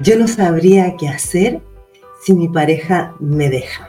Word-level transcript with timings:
Yo 0.00 0.18
no 0.18 0.28
sabría 0.28 0.94
qué 0.96 1.08
hacer 1.08 1.62
si 2.22 2.34
mi 2.34 2.48
pareja 2.48 3.14
me 3.18 3.48
deja. 3.48 3.88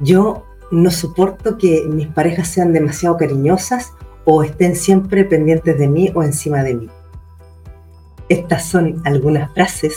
Yo 0.00 0.44
no 0.70 0.92
soporto 0.92 1.58
que 1.58 1.84
mis 1.88 2.06
parejas 2.06 2.48
sean 2.48 2.72
demasiado 2.72 3.16
cariñosas 3.16 3.92
o 4.24 4.44
estén 4.44 4.76
siempre 4.76 5.24
pendientes 5.24 5.76
de 5.76 5.88
mí 5.88 6.12
o 6.14 6.22
encima 6.22 6.62
de 6.62 6.74
mí. 6.74 6.88
Estas 8.28 8.68
son 8.68 9.02
algunas 9.04 9.52
frases 9.54 9.96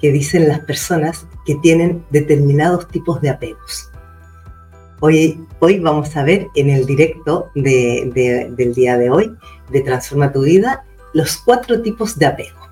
que 0.00 0.12
dicen 0.12 0.48
las 0.48 0.60
personas 0.60 1.26
que 1.46 1.54
tienen 1.56 2.04
determinados 2.10 2.88
tipos 2.88 3.22
de 3.22 3.30
apegos. 3.30 3.90
Hoy, 5.00 5.46
hoy 5.60 5.78
vamos 5.78 6.14
a 6.14 6.24
ver 6.24 6.48
en 6.56 6.68
el 6.68 6.84
directo 6.84 7.50
del 7.54 8.12
día 8.74 8.98
de 8.98 9.10
hoy 9.10 9.34
de 9.70 9.80
Transforma 9.80 10.30
tu 10.30 10.42
vida 10.42 10.84
los 11.14 11.38
cuatro 11.38 11.80
tipos 11.80 12.18
de 12.18 12.26
apego. 12.26 12.67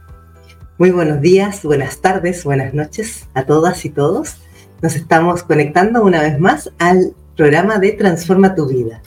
Muy 0.78 0.90
buenos 0.90 1.22
días, 1.22 1.62
buenas 1.62 2.02
tardes, 2.02 2.44
buenas 2.44 2.74
noches 2.74 3.28
a 3.32 3.46
todas 3.46 3.86
y 3.86 3.88
todos. 3.88 4.36
Nos 4.82 4.94
estamos 4.94 5.42
conectando 5.42 6.02
una 6.04 6.20
vez 6.20 6.38
más 6.38 6.70
al 6.78 7.14
programa 7.34 7.78
de 7.78 7.92
Transforma 7.92 8.54
tu 8.54 8.68
vida. 8.68 9.00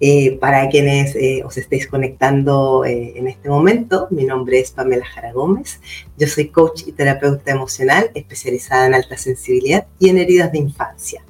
Eh, 0.00 0.36
para 0.38 0.68
quienes 0.68 1.16
eh, 1.16 1.42
os 1.46 1.56
estéis 1.56 1.86
conectando 1.86 2.84
eh, 2.84 3.14
en 3.16 3.26
este 3.26 3.48
momento, 3.48 4.08
mi 4.10 4.24
nombre 4.24 4.60
es 4.60 4.70
Pamela 4.70 5.06
Jara 5.06 5.32
Gómez. 5.32 5.80
Yo 6.18 6.26
soy 6.26 6.48
coach 6.48 6.82
y 6.86 6.92
terapeuta 6.92 7.52
emocional 7.52 8.10
especializada 8.14 8.86
en 8.86 8.92
alta 8.92 9.16
sensibilidad 9.16 9.86
y 9.98 10.10
en 10.10 10.18
heridas 10.18 10.52
de 10.52 10.58
infancia. 10.58 11.24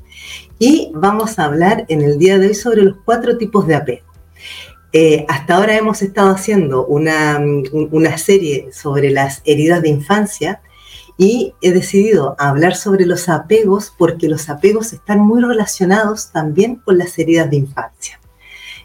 Y 0.59 0.91
vamos 0.93 1.39
a 1.39 1.45
hablar 1.45 1.85
en 1.89 2.03
el 2.03 2.19
día 2.19 2.37
de 2.41 2.49
hoy 2.49 2.55
sobre 2.55 2.83
los 2.83 2.97
cuatro 3.05 3.39
tipos 3.39 3.69
de 3.69 3.77
apego. 3.77 4.09
Eh, 4.93 5.27
hasta 5.29 5.57
ahora 5.57 5.77
hemos 5.77 6.01
estado 6.01 6.31
haciendo 6.31 6.87
una, 6.87 7.39
serie 8.17 8.73
sobre 8.73 9.11
las 9.11 9.43
heridas 9.45 9.83
de 9.83 9.91
infancia 9.91 10.63
y 11.19 11.53
he 11.61 11.73
decidido 11.73 12.37
hablar 12.39 12.75
sobre 12.75 13.05
los 13.05 13.29
apegos 13.29 13.93
porque 13.97 14.29
los 14.29 14.49
apegos 14.49 14.93
están 14.93 15.21
muy 15.21 15.43
relacionados 15.43 16.33
también 16.33 16.77
con 16.77 16.97
las 16.97 17.19
heridas 17.19 17.51
de 17.51 17.57
infancia. 17.57 18.19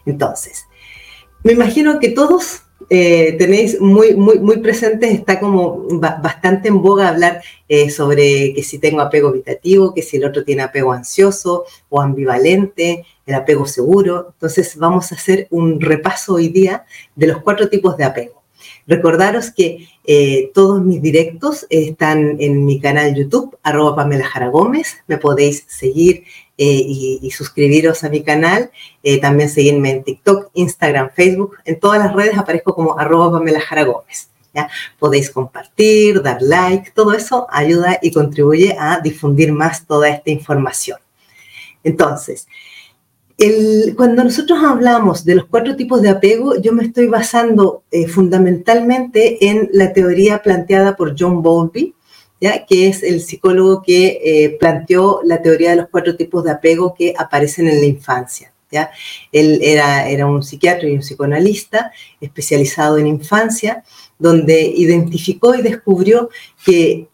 Entonces, 0.05 0.65
me 1.43 1.53
imagino 1.53 1.99
que 1.99 2.09
todos 2.09 2.63
eh, 2.89 3.35
tenéis 3.37 3.79
muy, 3.79 4.13
muy, 4.15 4.39
muy 4.39 4.57
presentes, 4.57 5.13
está 5.13 5.39
como 5.39 5.87
bastante 5.99 6.67
en 6.67 6.81
boga 6.81 7.07
hablar 7.07 7.41
eh, 7.69 7.89
sobre 7.89 8.53
que 8.53 8.63
si 8.63 8.77
tengo 8.77 8.99
apego 8.99 9.29
evitativo, 9.29 9.93
que 9.93 10.01
si 10.01 10.17
el 10.17 10.25
otro 10.25 10.43
tiene 10.43 10.63
apego 10.63 10.91
ansioso 10.91 11.63
o 11.87 12.01
ambivalente, 12.01 13.05
el 13.25 13.35
apego 13.35 13.65
seguro. 13.65 14.29
Entonces 14.33 14.77
vamos 14.77 15.11
a 15.11 15.15
hacer 15.15 15.47
un 15.49 15.79
repaso 15.79 16.35
hoy 16.35 16.49
día 16.49 16.85
de 17.15 17.27
los 17.27 17.41
cuatro 17.41 17.69
tipos 17.69 17.97
de 17.97 18.03
apego. 18.03 18.43
Recordaros 18.85 19.51
que 19.51 19.87
eh, 20.05 20.51
todos 20.53 20.81
mis 20.81 21.01
directos 21.01 21.65
están 21.69 22.37
en 22.39 22.65
mi 22.65 22.79
canal 22.79 23.15
YouTube, 23.15 23.57
arroba 23.63 23.95
Pamela 23.95 24.25
Jara 24.25 24.49
Gómez. 24.49 24.97
Me 25.07 25.17
podéis 25.17 25.65
seguir 25.67 26.25
eh, 26.57 26.83
y, 26.85 27.31
suscribiros 27.31 28.03
a 28.03 28.09
mi 28.09 28.23
canal. 28.23 28.71
Eh, 29.01 29.19
también 29.19 29.49
seguirme 29.49 29.91
en 29.91 30.03
TikTok, 30.03 30.51
Instagram, 30.53 31.11
Facebook. 31.15 31.57
En 31.65 31.79
todas 31.79 31.99
las 31.99 32.13
redes 32.13 32.37
aparezco 32.37 32.75
como 32.75 32.99
arroba 32.99 33.31
Pamela 33.31 33.61
Jara 33.61 33.83
Gómez. 33.83 34.29
¿ya? 34.53 34.69
Podéis 34.99 35.29
compartir, 35.29 36.21
dar 36.21 36.41
like, 36.41 36.91
todo 36.91 37.13
eso 37.13 37.47
ayuda 37.49 37.99
y 38.01 38.11
contribuye 38.11 38.75
a 38.77 38.99
difundir 38.99 39.51
más 39.53 39.85
toda 39.87 40.09
esta 40.09 40.29
información. 40.29 40.99
Entonces, 41.83 42.47
cuando 43.95 44.23
nosotros 44.23 44.59
hablamos 44.63 45.25
de 45.25 45.35
los 45.35 45.45
cuatro 45.45 45.75
tipos 45.75 46.01
de 46.01 46.09
apego, 46.09 46.61
yo 46.61 46.71
me 46.71 46.83
estoy 46.83 47.07
basando 47.07 47.83
eh, 47.91 48.07
fundamentalmente 48.07 49.47
en 49.49 49.69
la 49.73 49.91
teoría 49.91 50.41
planteada 50.41 50.95
por 50.95 51.15
John 51.17 51.41
Bowlby, 51.41 51.95
¿ya? 52.39 52.65
que 52.65 52.87
es 52.87 53.01
el 53.03 53.21
psicólogo 53.21 53.81
que 53.81 54.19
eh, 54.23 54.57
planteó 54.59 55.21
la 55.23 55.41
teoría 55.41 55.71
de 55.71 55.77
los 55.77 55.89
cuatro 55.89 56.15
tipos 56.15 56.43
de 56.43 56.51
apego 56.51 56.93
que 56.93 57.13
aparecen 57.17 57.67
en 57.67 57.79
la 57.79 57.85
infancia. 57.85 58.53
¿ya? 58.71 58.91
Él 59.31 59.59
era, 59.63 60.07
era 60.07 60.27
un 60.27 60.43
psiquiatra 60.43 60.87
y 60.87 60.93
un 60.93 60.99
psicoanalista 60.99 61.91
especializado 62.21 62.97
en 62.97 63.07
infancia, 63.07 63.83
donde 64.19 64.61
identificó 64.61 65.55
y 65.55 65.61
descubrió 65.61 66.29
que 66.63 67.07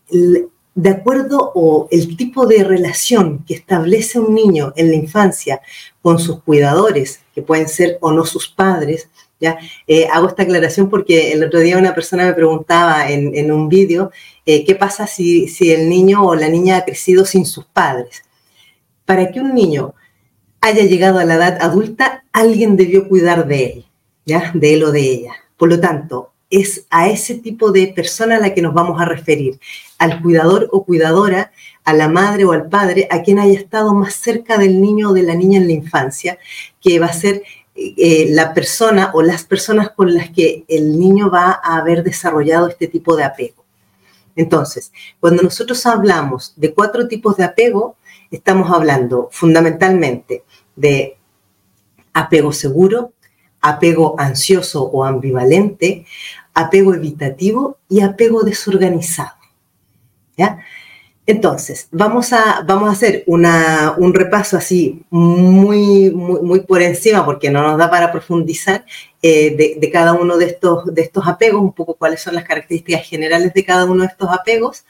de 0.82 0.90
acuerdo 0.90 1.52
o 1.56 1.90
el 1.92 2.16
tipo 2.16 2.46
de 2.46 2.64
relación 2.64 3.44
que 3.46 3.56
establece 3.56 4.18
un 4.18 4.34
niño 4.34 4.72
en 4.78 4.90
la 4.90 4.96
infancia 4.96 5.62
con 6.02 6.20
sus 6.20 6.42
cuidadores, 6.44 7.22
que 7.36 7.42
pueden 7.42 7.68
ser 7.68 7.98
o 8.02 8.12
no 8.12 8.26
sus 8.26 8.48
padres, 8.48 9.10
¿ya? 9.40 9.58
Eh, 9.88 10.08
hago 10.12 10.28
esta 10.28 10.44
aclaración 10.44 10.90
porque 10.90 11.32
el 11.34 11.44
otro 11.44 11.60
día 11.60 11.78
una 11.78 11.96
persona 11.96 12.26
me 12.26 12.34
preguntaba 12.34 13.10
en, 13.10 13.52
un 13.52 13.70
vídeo 13.70 14.12
eh, 14.46 14.64
qué 14.66 14.76
pasa 14.76 15.08
si, 15.08 15.48
si 15.48 15.72
el 15.72 15.90
niño 15.90 16.24
o 16.26 16.36
la 16.36 16.50
niña 16.50 16.78
ha 16.78 16.86
crecido 16.86 17.26
sin 17.26 17.46
sus 17.46 17.66
padres. 17.66 18.24
Para 19.06 19.32
que 19.32 19.40
un 19.40 19.54
niño 19.54 19.94
haya 20.62 20.84
llegado 20.84 21.20
a 21.20 21.26
la 21.26 21.36
edad 21.36 21.58
adulta, 21.62 22.24
alguien 22.32 22.78
debió 22.78 23.08
cuidar 23.08 23.48
de 23.48 23.66
él, 23.66 23.86
¿ya? 24.26 24.52
De 24.54 24.74
él 24.74 24.84
o 24.84 24.92
de 24.92 25.02
ella. 25.02 25.34
Por 25.58 25.70
lo 25.70 25.80
tanto, 25.80 26.32
es 26.50 26.86
a 26.90 27.10
ese 27.10 27.36
tipo 27.36 27.72
de 27.72 27.88
persona 27.88 28.38
a 28.38 28.40
la 28.40 28.54
que 28.54 28.62
nos 28.62 28.74
vamos 28.74 29.00
a 29.00 29.06
referir, 29.06 29.60
al 29.98 30.22
cuidador 30.22 30.68
o 30.72 30.84
cuidadora, 30.84 31.52
a 31.90 31.94
la 31.94 32.08
madre 32.08 32.46
o 32.46 32.52
al 32.52 32.70
padre, 32.70 33.08
a 33.10 33.24
quien 33.24 33.40
haya 33.40 33.60
estado 33.60 33.96
más 33.96 34.14
cerca 34.14 34.60
del 34.60 34.80
niño 34.80 35.10
o 35.10 35.14
de 35.14 35.24
la 35.24 35.34
niña 35.34 35.58
en 35.58 35.66
la 35.66 35.74
infancia, 35.74 36.38
que 36.80 37.00
va 37.00 37.08
a 37.08 37.14
ser 37.14 37.42
eh, 37.74 38.28
la 38.30 38.54
persona 38.54 39.10
o 39.16 39.24
las 39.24 39.44
personas 39.44 39.90
con 39.90 40.14
las 40.14 40.30
que 40.30 40.66
el 40.68 41.00
niño 41.00 41.32
va 41.32 41.60
a 41.64 41.78
haber 41.78 42.04
desarrollado 42.04 42.68
este 42.68 42.88
tipo 42.88 43.16
de 43.16 43.24
apego. 43.24 43.66
Entonces, 44.36 44.92
cuando 45.20 45.42
nosotros 45.42 45.84
hablamos 45.88 46.54
de 46.58 46.76
cuatro 46.76 47.08
tipos 47.08 47.38
de 47.38 47.46
apego, 47.46 47.96
estamos 48.30 48.70
hablando 48.72 49.28
fundamentalmente 49.32 50.44
de 50.76 51.18
apego 52.14 52.54
seguro, 52.54 53.14
apego 53.62 54.14
ansioso 54.20 54.84
o 54.84 55.04
ambivalente, 55.04 56.06
apego 56.54 56.94
evitativo 56.94 57.80
y 57.90 58.02
apego 58.02 58.44
desorganizado. 58.44 59.40
¿Ya? 60.38 60.60
Entonces, 61.30 61.88
vamos 61.92 62.34
a, 62.34 62.64
vamos 62.66 62.90
a 62.90 62.94
hacer 62.94 63.24
un 63.28 64.14
repaso 64.16 64.58
así 64.58 65.04
muy, 65.12 66.10
muy, 66.10 66.62
por 66.62 66.82
encima, 66.82 67.24
porque 67.24 67.52
no 67.52 67.62
nos 67.62 67.78
da 67.78 67.88
para 67.88 68.12
profundizar 68.12 68.84
eh, 69.22 69.78
de, 69.80 69.92
cada 69.92 70.14
uno 70.14 70.38
de 70.38 70.46
estos, 70.46 70.92
de 70.92 71.04
estos 71.04 71.28
apegos, 71.28 71.62
un 71.62 71.74
poco 71.74 71.94
cuáles 71.94 72.20
son 72.20 72.34
las 72.34 72.46
características 72.46 73.08
generales 73.08 73.54
de 73.54 73.64
cada 73.64 73.86
uno 73.86 74.02
de 74.02 74.08
estos 74.08 74.28
apegos. 74.32 74.86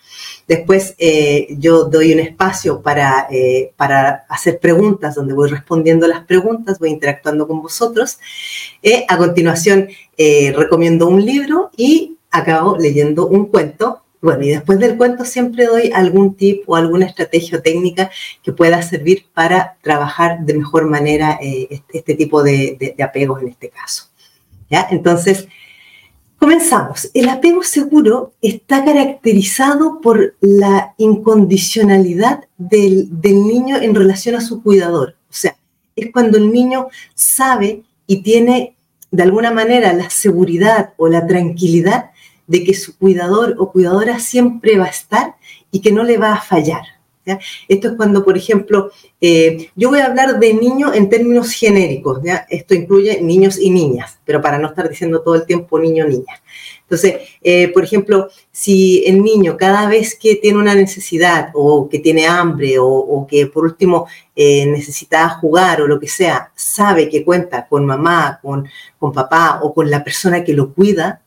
Después 0.47 0.95
eh, 0.97 1.47
yo 1.59 1.83
doy 1.83 2.13
un 2.13 2.22
espacio 2.22 2.81
para, 2.81 3.27
eh, 3.29 3.73
para 3.75 4.25
hacer 4.29 4.61
preguntas, 4.61 5.16
donde 5.16 5.33
voy 5.33 5.50
respondiendo 5.50 6.07
las 6.07 6.23
preguntas, 6.23 6.79
voy 6.79 6.91
interactuando 6.91 7.50
con 7.50 7.61
vosotros. 7.61 8.17
a 9.09 9.17
continuación, 9.17 9.89
recomiendo 10.17 11.06
un 11.09 11.25
libro 11.25 11.69
y 11.75 12.16
acabo 12.31 12.77
leyendo 12.77 13.27
un 13.27 13.47
cuento 13.47 14.03
bueno, 14.22 14.44
y 14.44 14.50
después 14.50 14.80
del 14.80 14.97
cuento 14.97 15.24
siempre 15.24 15.66
doy 15.66 15.91
algún 15.94 16.35
tip 16.35 16.63
o 16.68 16.75
alguna 16.75 17.06
estrategia 17.06 17.62
técnica 17.62 18.12
que 18.44 18.52
pueda 18.52 18.81
servir 18.81 19.28
para 19.34 19.78
trabajar 19.81 20.41
de 20.41 20.56
mejor 20.56 20.90
manera 20.90 21.40
eh, 21.41 21.68
este, 21.69 22.00
este, 22.00 22.16
tipo 22.16 22.44
de, 22.44 22.96
apegos 23.02 23.41
en 23.41 23.50
este 23.50 23.69
caso. 23.69 24.09
¿Ya? 24.69 24.88
Entonces, 24.91 25.47
comenzamos. 26.38 27.09
El 27.13 27.30
apego 27.30 27.63
seguro 27.63 28.34
está 28.41 28.84
caracterizado 28.84 30.02
por 30.02 30.36
la 30.41 30.94
incondicionalidad 30.97 32.44
del, 32.57 33.07
del 33.22 33.47
niño 33.47 33.78
en 33.78 33.96
relación 33.96 34.36
a 34.36 34.41
su 34.41 34.62
cuidador. 34.62 35.16
O 35.30 35.34
sea, 35.34 35.56
es 35.96 36.12
cuando 36.12 36.38
el 36.38 36.51
niño 36.51 36.90
sabe 37.16 37.84
y 38.06 38.22
tiene 38.22 38.75
de 39.12 39.24
alguna 39.24 39.51
manera 39.51 39.94
la 39.94 40.09
seguridad 40.09 40.94
o 40.97 41.07
la 41.07 41.25
tranquilidad 41.25 42.12
de 42.50 42.63
que 42.63 42.74
su 42.74 42.98
cuidador 42.98 43.56
o 43.60 43.72
cuidadora 43.72 44.19
siempre 44.19 44.78
va 44.78 44.86
a 44.86 44.90
estar 44.90 45.36
y 45.72 45.81
que 45.81 45.92
no 45.92 46.04
le 46.04 46.18
va 46.18 46.34
a 46.34 46.42
fallar. 46.42 46.81
Esto 47.68 47.90
es 47.90 47.94
cuando, 47.94 48.25
por 48.25 48.36
ejemplo, 48.36 48.90
eh, 49.22 49.69
yo 49.75 49.90
voy 49.90 50.00
a 50.00 50.07
hablar 50.07 50.40
de 50.40 50.51
niños 50.56 50.96
en 50.96 51.10
términos 51.10 51.51
genéricos, 51.51 52.22
esto 52.50 52.74
incluye 52.74 53.22
niños 53.22 53.60
y 53.60 53.69
niñas, 53.69 54.18
pero 54.25 54.42
para 54.42 54.57
no 54.57 54.69
estar 54.69 54.90
diciendo 54.90 55.22
todo 55.22 55.36
el 55.36 55.46
tiempo 55.46 55.78
niño 55.78 56.07
niña. 56.07 56.42
Entonces, 56.81 57.18
eh, 57.44 57.68
por 57.68 57.84
ejemplo, 57.84 58.30
si 58.51 59.04
el 59.06 59.22
niño 59.22 59.57
cada 59.57 59.88
vez 59.88 60.18
que 60.19 60.38
tiene 60.38 60.57
una 60.57 60.74
necesidad 60.74 61.51
o 61.54 61.88
que 61.88 62.00
tiene 62.00 62.25
hambre 62.25 62.78
o, 62.80 63.28
que 63.30 63.46
por 63.46 63.63
último 63.63 64.07
eh, 64.36 64.66
necesita 64.66 65.30
jugar 65.30 65.84
o 65.84 65.88
lo 65.88 66.00
que 66.00 66.07
sea, 66.07 66.51
sabe 66.56 67.10
que 67.10 67.24
cuenta 67.24 67.68
con 67.68 67.86
mamá, 67.86 68.40
con 68.42 69.13
papá 69.13 69.60
o 69.62 69.72
con 69.72 69.92
la 69.92 70.04
persona 70.04 70.44
que 70.44 70.54
lo 70.54 70.74
cuida, 70.74 71.22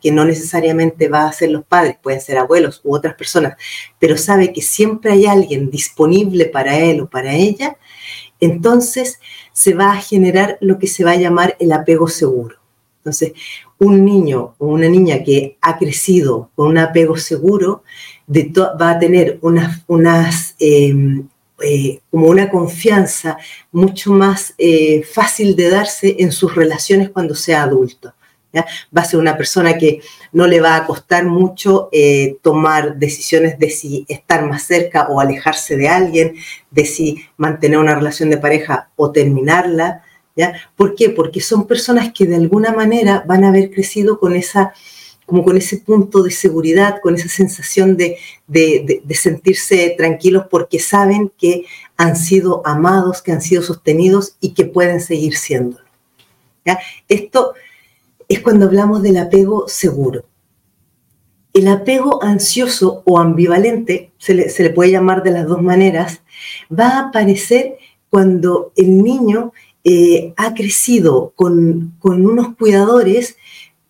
que 0.00 0.12
no 0.12 0.24
necesariamente 0.24 1.08
va 1.08 1.26
a 1.26 1.32
ser 1.32 1.50
los 1.50 1.64
padres, 1.64 1.96
pueden 2.02 2.20
ser 2.20 2.38
abuelos 2.38 2.80
u 2.84 2.94
otras 2.94 3.14
personas, 3.14 3.54
pero 3.98 4.16
sabe 4.16 4.52
que 4.52 4.62
siempre 4.62 5.12
hay 5.12 5.26
alguien 5.26 5.70
disponible 5.70 6.46
para 6.46 6.78
él 6.78 7.00
o 7.00 7.10
para 7.10 7.34
ella, 7.34 7.76
entonces 8.40 9.18
se 9.52 9.74
va 9.74 9.92
a 9.92 10.00
generar 10.00 10.58
lo 10.60 10.78
que 10.78 10.86
se 10.86 11.04
va 11.04 11.12
a 11.12 11.16
llamar 11.16 11.56
el 11.58 11.72
apego 11.72 12.08
seguro. 12.08 12.56
Entonces, 12.98 13.32
un 13.78 14.04
niño 14.04 14.54
o 14.58 14.66
una 14.68 14.88
niña 14.88 15.22
que 15.22 15.58
ha 15.60 15.76
crecido 15.76 16.50
con 16.54 16.68
un 16.68 16.78
apego 16.78 17.16
seguro 17.16 17.82
va 18.80 18.90
a 18.90 18.98
tener 18.98 19.38
em, 20.58 21.28
eh, 21.62 22.00
como 22.10 22.26
una 22.28 22.48
confianza 22.48 23.36
mucho 23.72 24.12
más 24.12 24.54
eh, 24.56 25.02
fácil 25.02 25.54
de 25.54 25.68
darse 25.68 26.16
en 26.18 26.32
sus 26.32 26.54
relaciones 26.54 27.10
cuando 27.10 27.34
sea 27.34 27.64
adulto. 27.64 28.14
Va 28.96 29.02
a 29.02 29.04
ser 29.04 29.18
una 29.18 29.36
persona 29.36 29.76
que 29.78 30.00
no 30.32 30.46
le 30.46 30.60
va 30.60 30.76
a 30.76 30.86
costar 30.86 31.24
mucho 31.24 31.88
eh, 31.92 32.36
tomar 32.42 32.96
decisiones 32.96 33.58
de 33.58 33.70
si 33.70 34.04
estar 34.08 34.46
más 34.46 34.64
cerca 34.64 35.08
o 35.08 35.20
alejarse 35.20 35.76
de 35.76 35.88
alguien, 35.88 36.34
de 36.70 36.84
si 36.84 37.24
mantener 37.36 37.78
una 37.78 37.94
relación 37.94 38.30
de 38.30 38.38
pareja 38.38 38.90
o 38.96 39.10
terminarla. 39.12 40.02
¿ya? 40.36 40.54
¿Por 40.76 40.94
qué? 40.94 41.10
Porque 41.10 41.40
son 41.40 41.66
personas 41.66 42.12
que 42.12 42.26
de 42.26 42.36
alguna 42.36 42.72
manera 42.72 43.24
van 43.26 43.44
a 43.44 43.48
haber 43.48 43.70
crecido 43.70 44.18
con 44.18 44.36
esa 44.36 44.72
como 45.26 45.44
con 45.44 45.56
ese 45.56 45.78
punto 45.78 46.22
de 46.22 46.30
seguridad, 46.30 46.96
con 47.02 47.14
esa 47.14 47.28
sensación 47.28 47.96
de, 47.96 48.18
de, 48.46 49.14
sentirse 49.14 49.94
tranquilos 49.96 50.46
porque 50.50 50.78
saben 50.78 51.32
que 51.38 51.64
han 51.96 52.16
sido 52.16 52.62
amados, 52.66 53.22
que 53.22 53.32
han 53.32 53.40
sido 53.40 53.62
sostenidos 53.62 54.36
y 54.40 54.52
que 54.52 54.66
pueden 54.66 55.00
seguir 55.00 55.36
siéndolo. 55.36 55.84
¿ya? 56.64 56.78
Esto 57.08 57.54
es 58.28 58.40
cuando 58.40 58.66
hablamos 58.66 59.02
del 59.02 59.16
apego 59.16 59.68
seguro. 59.68 60.24
El 61.52 61.68
apego 61.68 62.22
ansioso 62.22 63.02
o 63.04 63.18
ambivalente, 63.18 64.12
se 64.18 64.34
le, 64.34 64.70
puede 64.70 64.90
llamar 64.90 65.22
de 65.22 65.30
las 65.30 65.46
dos 65.46 65.62
maneras, 65.62 66.22
va 66.72 66.88
a 66.88 67.08
aparecer 67.08 67.76
cuando 68.10 68.72
el 68.76 69.02
niño 69.02 69.52
eh, 69.84 70.34
ha 70.36 70.54
crecido 70.54 71.32
con, 71.36 71.94
con 72.00 72.26
unos 72.26 72.56
cuidadores 72.56 73.36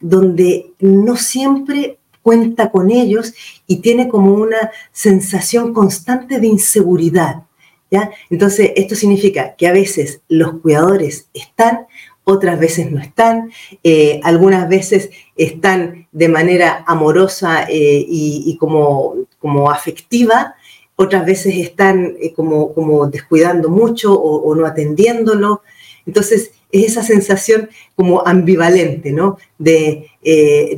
donde 0.01 0.73
no 0.81 1.17
siempre 1.17 1.99
cuenta 2.25 2.71
con 2.71 2.91
ellos 2.91 3.35
y 3.67 3.77
tiene 3.77 4.09
como 4.09 4.35
una 4.35 4.71
sensación 4.93 5.73
constante 5.75 6.41
de 6.41 6.47
inseguridad. 6.47 7.45
¿ya? 7.91 8.11
Entonces, 8.31 8.73
esto 8.77 8.95
significa 8.95 9.55
que 9.57 9.69
a 9.69 9.73
veces 9.73 10.23
los 10.29 10.61
cuidadores 10.61 11.29
están, 11.35 11.87
otras 12.25 12.59
veces 12.59 12.91
no 12.91 13.01
están, 13.01 13.51
eh, 13.83 14.21
algunas 14.25 14.69
veces 14.69 15.11
están 15.37 16.09
de 16.11 16.29
manera 16.29 16.83
amorosa 16.87 17.65
eh, 17.69 18.05
y, 18.09 18.57
como, 18.59 19.27
como, 19.39 19.71
afectiva, 19.71 20.55
otras 20.97 21.27
veces 21.27 21.55
están 21.57 22.17
eh, 22.21 22.33
como, 22.33 22.73
como, 22.73 23.07
descuidando 23.07 23.69
mucho 23.69 24.15
o, 24.19 24.55
no 24.55 24.67
atendiéndolo. 24.67 25.63
Entonces, 26.07 26.53
es 26.73 26.85
esa 26.87 27.03
sensación 27.03 27.69
como 27.95 28.27
ambivalente, 28.27 29.13
¿no? 29.13 29.39
De 29.59 30.11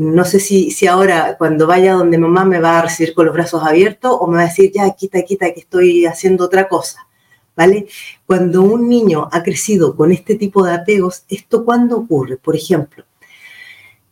no 0.01 0.25
sé 0.25 0.41
si, 0.41 0.71
si 0.73 0.87
ahora 0.87 1.37
cuando 1.39 1.67
vaya 1.67 1.95
donde 1.95 2.19
mamá 2.19 2.45
me 2.45 2.61
va 2.61 2.81
a 2.81 2.83
recibir 2.83 3.15
con 3.15 3.27
los 3.27 3.35
brazos 3.35 3.63
abiertos 3.63 4.17
o 4.21 4.27
me 4.27 4.37
va 4.37 4.43
a 4.43 4.47
decir, 4.47 4.73
ya, 4.75 4.91
quita, 4.91 5.23
quita, 5.23 5.53
que 5.55 5.61
estoy 5.61 6.07
haciendo 6.07 6.45
otra 6.45 6.69
cosa. 6.69 7.07
¿Vale? 7.57 7.87
Cuando 8.27 8.63
un 8.63 8.89
niño 8.89 9.29
ha 9.33 9.43
crecido 9.43 9.97
con 9.97 10.13
este 10.13 10.37
tipo 10.37 10.65
de 10.65 10.75
apegos, 10.75 11.25
¿esto 11.29 11.65
cuándo 11.65 11.97
ocurre? 11.97 12.37
Por 12.37 12.55
ejemplo, 12.55 13.05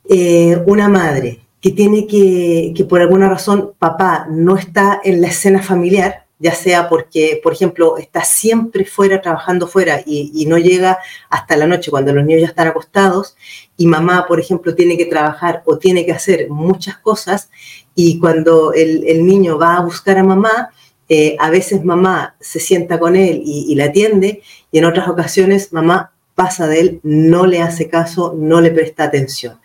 eh, 0.09 0.61
una 0.67 0.89
madre 0.89 1.41
que 1.61 1.71
tiene 1.71 2.07
que, 2.07 2.73
que 2.77 2.85
por 2.85 3.01
alguna 3.01 3.29
razón 3.29 3.73
papá 3.79 4.27
no 4.31 4.57
está 4.57 5.01
en 5.05 5.21
la 5.21 5.29
escena 5.29 5.63
familiar, 5.63 6.25
ya 6.39 6.55
sea 6.55 6.89
porque, 6.89 7.41
por 7.43 7.53
ejemplo, 7.53 7.97
está 7.97 8.23
siempre 8.23 8.85
fuera, 8.85 9.23
trabajando 9.23 9.67
fuera 9.67 10.03
y, 10.05 10.45
no 10.47 10.59
llega 10.59 10.99
hasta 11.31 11.57
la 11.57 11.67
noche 11.67 11.91
cuando 11.91 12.13
los 12.13 12.25
niños 12.25 12.43
ya 12.43 12.49
están 12.49 12.69
acostados 12.69 13.37
y 13.79 13.87
mamá, 13.87 14.27
por 14.27 14.41
ejemplo, 14.41 14.75
tiene 14.75 14.99
que 14.99 15.07
trabajar 15.07 15.63
o 15.65 15.79
tiene 15.79 16.05
que 16.05 16.13
hacer 16.13 16.51
muchas 16.51 16.99
cosas 16.99 17.51
y 17.95 18.19
cuando 18.19 18.75
el, 18.75 19.05
el 19.07 19.25
niño 19.25 19.57
va 19.59 19.77
a 19.77 19.81
buscar 19.81 20.19
a 20.19 20.25
mamá, 20.25 20.71
eh, 21.09 21.37
a 21.39 21.51
veces 21.51 21.85
mamá 21.85 22.37
se 22.41 22.61
sienta 22.61 22.99
con 22.99 23.15
él 23.17 23.43
y, 23.45 23.75
le 23.75 23.85
atiende 23.85 24.43
y 24.73 24.79
en 24.79 24.87
otras 24.87 25.09
ocasiones 25.09 25.73
mamá 25.73 26.13
pasa 26.35 26.67
de 26.67 26.81
él, 26.81 27.01
no 27.03 27.47
le 27.47 27.61
hace 27.61 27.89
caso, 27.89 28.35
no 28.37 28.61
le 28.61 28.71
presta 28.71 29.05
atención. 29.05 29.59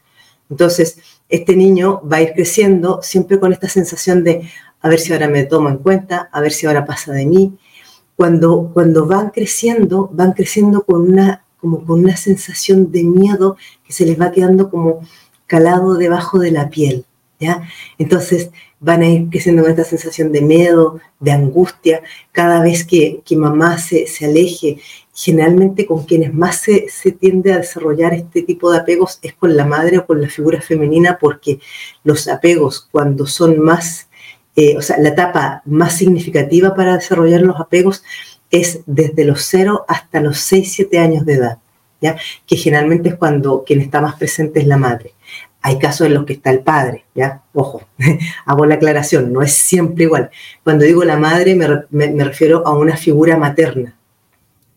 Entonces, 0.50 0.98
este 1.30 1.56
niño 1.56 2.02
va 2.02 2.18
a 2.18 2.22
ir 2.22 2.34
creciendo 2.34 3.00
siempre 3.02 3.40
con 3.40 3.54
esta 3.54 3.70
sensación 3.70 4.24
de 4.24 4.50
a 4.82 4.90
ver 4.90 5.00
si 5.00 5.14
ahora 5.14 5.28
me 5.28 5.44
toma 5.46 5.72
en 5.72 5.78
cuenta, 5.78 6.30
a 6.32 6.42
ver 6.42 6.52
si 6.52 6.66
ahora 6.66 6.86
pasa 6.86 7.12
de 7.12 7.26
mí. 7.26 7.58
Cuando, 8.16 8.72
cuando 8.74 9.06
van 9.06 9.30
creciendo, 9.30 10.10
van 10.12 10.34
creciendo 10.34 10.84
con 10.84 11.10
una, 11.10 11.46
como 11.60 11.86
con 11.86 12.02
una 12.02 12.18
sensación 12.18 12.92
de 12.92 13.04
miedo 13.04 13.58
que 13.86 13.94
se 13.94 14.06
les 14.06 14.20
va 14.20 14.32
quedando 14.32 14.70
como 14.70 15.02
calado 15.48 15.96
debajo 15.96 16.40
de 16.40 16.52
la 16.52 16.70
piel. 16.70 17.06
Entonces, 17.98 18.52
van 18.80 19.02
a 19.02 19.08
ir 19.08 19.30
creciendo 19.30 19.62
con 19.62 19.72
esta 19.72 19.84
sensación 19.84 20.32
de 20.32 20.42
miedo, 20.42 21.00
de 21.20 21.32
angustia, 21.32 22.02
cada 22.32 22.62
vez 22.62 22.86
que, 22.86 23.22
mamá 23.32 23.78
se, 23.78 24.08
se, 24.08 24.26
aleje. 24.26 24.78
Generalmente 25.14 25.86
con 25.86 26.06
quienes 26.06 26.34
más 26.34 26.62
se, 26.62 26.88
se, 26.90 27.12
tiende 27.12 27.54
a 27.54 27.58
desarrollar 27.58 28.14
este 28.14 28.42
tipo 28.42 28.72
de 28.72 28.80
apegos 28.80 29.20
es 29.22 29.34
con 29.34 29.56
la 29.56 29.66
madre 29.66 29.98
o 29.98 30.06
con 30.06 30.22
la 30.22 30.30
figura 30.30 30.62
femenina, 30.62 31.18
porque 31.20 31.60
los 32.04 32.28
apegos 32.28 32.88
cuando 32.92 33.26
son 33.26 33.60
más, 33.60 34.10
eh, 34.56 34.78
o 34.78 34.82
sea, 34.82 34.98
la 34.98 35.10
etapa 35.10 35.62
más 35.66 35.98
significativa 35.98 36.74
para 36.74 36.96
desarrollar 36.96 37.42
los 37.42 37.60
apegos 37.60 38.04
es 38.52 38.82
desde 38.86 39.26
los 39.26 39.44
0 39.44 39.86
hasta 39.88 40.22
los 40.22 40.40
6, 40.40 40.72
7 40.74 41.00
años 41.00 41.26
de 41.26 41.34
edad, 41.34 41.60
¿ya? 42.02 42.18
que 42.48 42.56
generalmente 42.56 43.10
es 43.10 43.16
cuando 43.16 43.64
quien 43.66 43.82
está 43.82 44.02
más 44.02 44.16
presente 44.16 44.60
es 44.62 44.68
la 44.68 44.78
madre. 44.78 45.14
Hay 45.62 45.78
casos 45.78 46.08
en 46.08 46.14
los 46.14 46.26
que 46.26 46.34
está 46.34 46.52
el 46.52 46.62
padre, 46.62 47.06
¿ya? 47.14 47.44
Ojo, 47.54 47.82
hago 48.46 48.66
la 48.66 48.76
aclaración, 48.76 49.34
no 49.34 49.42
es 49.42 49.54
siempre 49.54 50.06
igual. 50.06 50.30
Cuando 50.64 50.86
digo 50.86 51.04
la 51.04 51.18
madre 51.18 51.56
me, 51.56 52.24
refiero 52.24 52.66
a 52.66 52.72
una 52.78 52.96
figura 52.96 53.38
materna, 53.38 53.96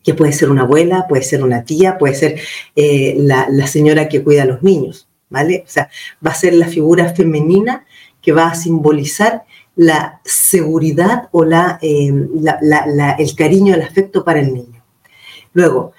que 0.03 0.13
puede 0.13 0.33
ser 0.33 0.49
una 0.49 0.63
abuela, 0.63 1.05
puede 1.07 1.23
ser 1.23 1.43
una 1.43 1.63
tía, 1.63 1.97
puede 1.97 2.15
ser 2.15 2.41
eh, 2.75 3.15
la, 3.17 3.67
señora 3.67 4.09
que 4.09 4.21
cuida 4.21 4.43
a 4.43 4.47
los 4.47 4.61
niños, 4.61 5.07
¿vale? 5.29 5.63
O 5.65 5.69
sea, 5.69 5.89
va 6.25 6.31
a 6.31 6.35
ser 6.35 6.53
la 6.53 6.67
figura 6.67 7.13
femenina 7.13 7.85
que 8.21 8.33
va 8.33 8.47
a 8.47 8.55
simbolizar 8.55 9.43
la 9.75 10.19
seguridad 10.25 11.29
o 11.31 11.45
la, 11.45 11.79
eh, 11.81 12.11
el 13.17 13.35
cariño, 13.35 13.73
el 13.73 13.81
afecto 13.81 14.25
para 14.25 14.41
el 14.41 14.53
niño. 14.53 14.83
Luego, 15.53 15.93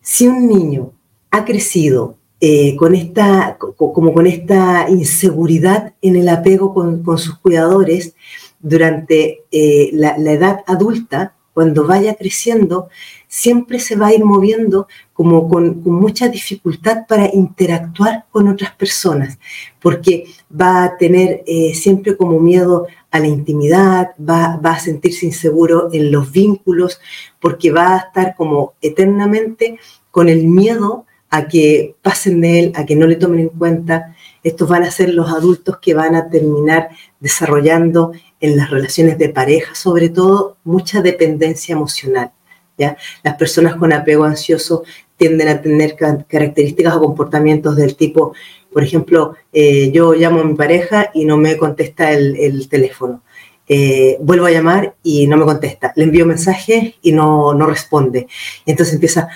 si 0.00 0.26
un 0.26 0.48
niño 0.48 0.92
ha 1.30 1.44
crecido 1.44 2.16
eh, 2.42 2.74
con 2.76 2.94
esta, 2.94 3.58
como 3.58 4.14
con 4.14 4.26
esta 4.26 4.88
inseguridad 4.88 5.92
en 6.00 6.16
el 6.16 6.26
apego 6.30 6.72
con, 6.72 7.04
sus 7.18 7.38
cuidadores 7.38 8.14
durante 8.60 9.44
eh, 9.50 9.90
la, 9.92 10.16
edad 10.16 10.60
adulta, 10.66 11.34
cuando 11.52 11.86
vaya 11.86 12.14
creciendo, 12.14 12.88
siempre 13.28 13.78
se 13.78 13.94
va 13.94 14.06
a 14.06 14.14
ir 14.14 14.24
moviendo 14.24 14.88
como 15.12 15.50
con, 15.50 15.82
mucha 15.84 16.28
dificultad 16.28 17.06
para 17.06 17.28
interactuar 17.30 18.24
con 18.30 18.48
otras 18.48 18.74
personas, 18.74 19.38
porque 19.78 20.24
va 20.50 20.84
a 20.84 20.96
tener 20.96 21.42
eh, 21.46 21.74
siempre 21.74 22.16
como 22.16 22.40
miedo 22.40 22.86
a 23.10 23.18
la 23.18 23.26
intimidad, 23.26 24.12
va, 24.18 24.56
va, 24.56 24.72
a 24.72 24.80
sentirse 24.80 25.26
inseguro 25.26 25.90
en 25.92 26.10
los 26.10 26.32
vínculos, 26.32 27.00
porque 27.38 27.70
va 27.70 27.96
a 27.96 27.98
estar 27.98 28.34
como 28.34 28.72
eternamente 28.80 29.78
con 30.10 30.30
el 30.30 30.46
miedo 30.46 31.04
a 31.30 31.46
que 31.46 31.94
pasen 32.02 32.40
de 32.40 32.58
él, 32.58 32.72
a 32.74 32.84
que 32.84 32.96
no 32.96 33.06
le 33.06 33.16
tomen 33.16 33.40
en 33.40 33.48
cuenta. 33.48 34.14
Estos 34.42 34.68
van 34.68 34.82
a 34.82 34.90
ser 34.90 35.14
los 35.14 35.30
adultos 35.30 35.78
que 35.80 35.94
van 35.94 36.16
a 36.16 36.28
terminar 36.28 36.88
desarrollando 37.20 38.12
en 38.40 38.56
las 38.56 38.70
relaciones 38.70 39.16
de 39.18 39.28
pareja, 39.28 39.74
sobre 39.74 40.08
todo, 40.08 40.56
mucha 40.64 41.02
dependencia 41.02 41.74
emocional. 41.74 42.32
¿ya? 42.76 42.96
Las 43.22 43.36
personas 43.36 43.76
con 43.76 43.92
apego 43.92 44.24
ansioso 44.24 44.82
tienden 45.16 45.48
a 45.48 45.60
tener 45.60 45.96
características 45.96 46.94
o 46.94 47.00
comportamientos 47.00 47.76
del 47.76 47.94
tipo, 47.94 48.32
por 48.72 48.82
ejemplo, 48.82 49.34
eh, 49.52 49.90
yo 49.92 50.14
llamo 50.14 50.40
a 50.40 50.44
mi 50.44 50.54
pareja 50.54 51.10
y 51.12 51.26
no 51.26 51.36
me 51.36 51.56
contesta 51.58 52.10
el, 52.12 52.68
teléfono. 52.68 53.22
Eh, 53.68 54.16
vuelvo 54.20 54.46
a 54.46 54.50
llamar 54.50 54.94
y 55.02 55.26
no 55.26 55.36
me 55.36 55.44
contesta. 55.44 55.92
Le 55.94 56.04
envío 56.04 56.24
mensajes 56.24 56.94
y 57.02 57.12
no, 57.12 57.52
no 57.52 57.66
responde. 57.66 58.26
entonces 58.64 58.94
empieza, 58.94 59.28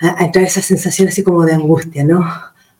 a, 0.00 0.24
entrar 0.24 0.44
esa 0.44 0.62
sensación 0.62 1.08
así 1.08 1.22
como 1.22 1.44
de 1.44 1.52
angustia, 1.52 2.04
¿no? 2.04 2.24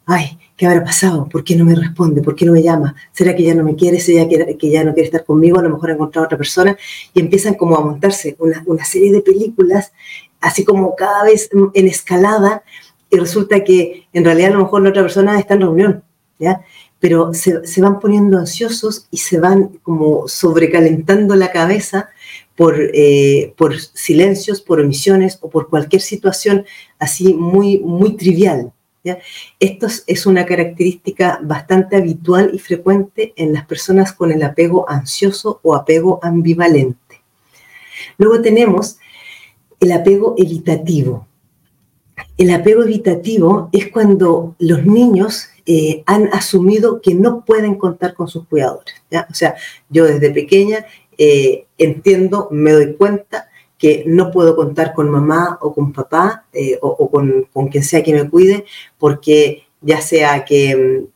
Ay, 0.06 0.38
¿qué 0.56 0.66
habrá 0.66 0.82
pasado? 0.82 1.28
¿Por 1.28 1.44
qué 1.44 1.54
no 1.54 1.64
me 1.64 1.74
responde? 1.74 2.22
¿Por 2.22 2.34
qué 2.34 2.44
no 2.44 2.52
me 2.52 2.62
llama? 2.62 2.94
¿Será 3.12 3.36
que 3.36 3.42
ya 3.42 3.54
no 3.54 3.62
me 3.62 3.76
quiere? 3.76 4.00
¿Será 4.00 4.28
que, 4.28 4.56
que 4.56 4.70
ya 4.70 4.82
no 4.82 4.92
quiere 4.92 5.06
estar 5.06 5.24
conmigo? 5.24 5.58
A 5.58 5.62
lo 5.62 5.70
mejor 5.70 5.90
ha 5.90 5.94
encontrado 5.94 6.24
a 6.24 6.26
otra 6.26 6.38
persona. 6.38 6.76
Y 7.14 7.20
empiezan 7.20 7.54
como 7.54 7.76
a 7.76 7.80
montarse 7.80 8.36
una, 8.38 8.62
una 8.66 8.84
serie 8.84 9.12
de 9.12 9.20
películas, 9.20 9.92
así 10.40 10.64
como 10.64 10.96
cada 10.96 11.24
vez 11.24 11.50
en 11.74 11.86
escalada, 11.86 12.62
y 13.10 13.16
resulta 13.16 13.62
que 13.62 14.08
en 14.12 14.24
realidad 14.24 14.50
a 14.50 14.54
lo 14.54 14.64
mejor 14.64 14.82
la 14.82 14.90
otra 14.90 15.02
persona 15.02 15.38
está 15.38 15.54
en 15.54 15.60
reunión, 15.60 16.04
¿ya? 16.38 16.62
Pero 17.00 17.34
se, 17.34 17.66
se 17.66 17.80
van 17.80 17.98
poniendo 17.98 18.38
ansiosos 18.38 19.06
y 19.10 19.18
se 19.18 19.38
van 19.40 19.78
como 19.82 20.28
sobrecalentando 20.28 21.34
la 21.34 21.50
cabeza 21.50 22.10
por, 22.61 22.76
eh, 22.79 23.55
por 23.57 23.81
silencios, 23.81 24.61
por 24.61 24.81
omisiones 24.81 25.38
o 25.40 25.49
por 25.49 25.71
cualquier 25.71 26.02
situación 26.02 26.67
así 26.99 27.33
muy, 27.33 27.79
muy 27.79 28.19
trivial. 28.19 28.71
Esto 29.59 29.87
es 30.07 30.26
una 30.26 30.45
característica 30.45 31.40
bastante 31.43 31.97
habitual 31.97 32.50
y 32.52 32.59
frecuente 32.59 33.33
en 33.37 33.55
las 33.55 33.64
personas 33.64 34.12
con 34.12 34.31
el 34.31 34.43
apego 34.43 34.85
ansioso 34.90 35.59
o 35.62 35.75
apego 35.75 36.21
ambivalente. 36.23 37.23
Luego 38.19 38.43
tenemos 38.43 38.99
el 39.81 39.93
apego 39.93 40.35
evitativo. 40.37 41.26
El 42.37 42.50
apego 42.50 42.83
evitativo 42.83 43.71
es 43.73 43.88
cuando 43.90 44.55
los 44.59 44.85
niños 44.85 45.49
eh, 45.64 46.02
han 46.05 46.29
asumido 46.35 47.00
que 47.00 47.14
no 47.14 47.43
pueden 47.43 47.76
contar 47.76 48.12
con 48.12 48.29
sus 48.29 48.47
cuidadores. 48.47 48.97
O 49.31 49.35
sea, 49.35 49.55
yo 49.88 50.05
desde 50.05 50.31
pequeña 50.31 50.85
eh, 51.22 51.66
entiendo, 51.76 52.48
me 52.50 52.72
doy 52.72 52.94
cuenta 52.94 53.50
que 53.76 54.04
no 54.06 54.30
puedo 54.30 54.56
contar 54.56 54.94
con 54.94 55.10
mamá 55.10 55.58
o 55.60 55.74
con 55.74 55.92
papá 55.92 56.46
eh, 56.54 56.78
o, 56.80 57.10
con, 57.10 57.46
quien 57.70 57.84
sea 57.84 58.02
que 58.02 58.14
me 58.14 58.30
cuide, 58.30 58.64
porque 58.98 59.64
ya 59.82 60.00
sea 60.00 60.46
que, 60.46 61.08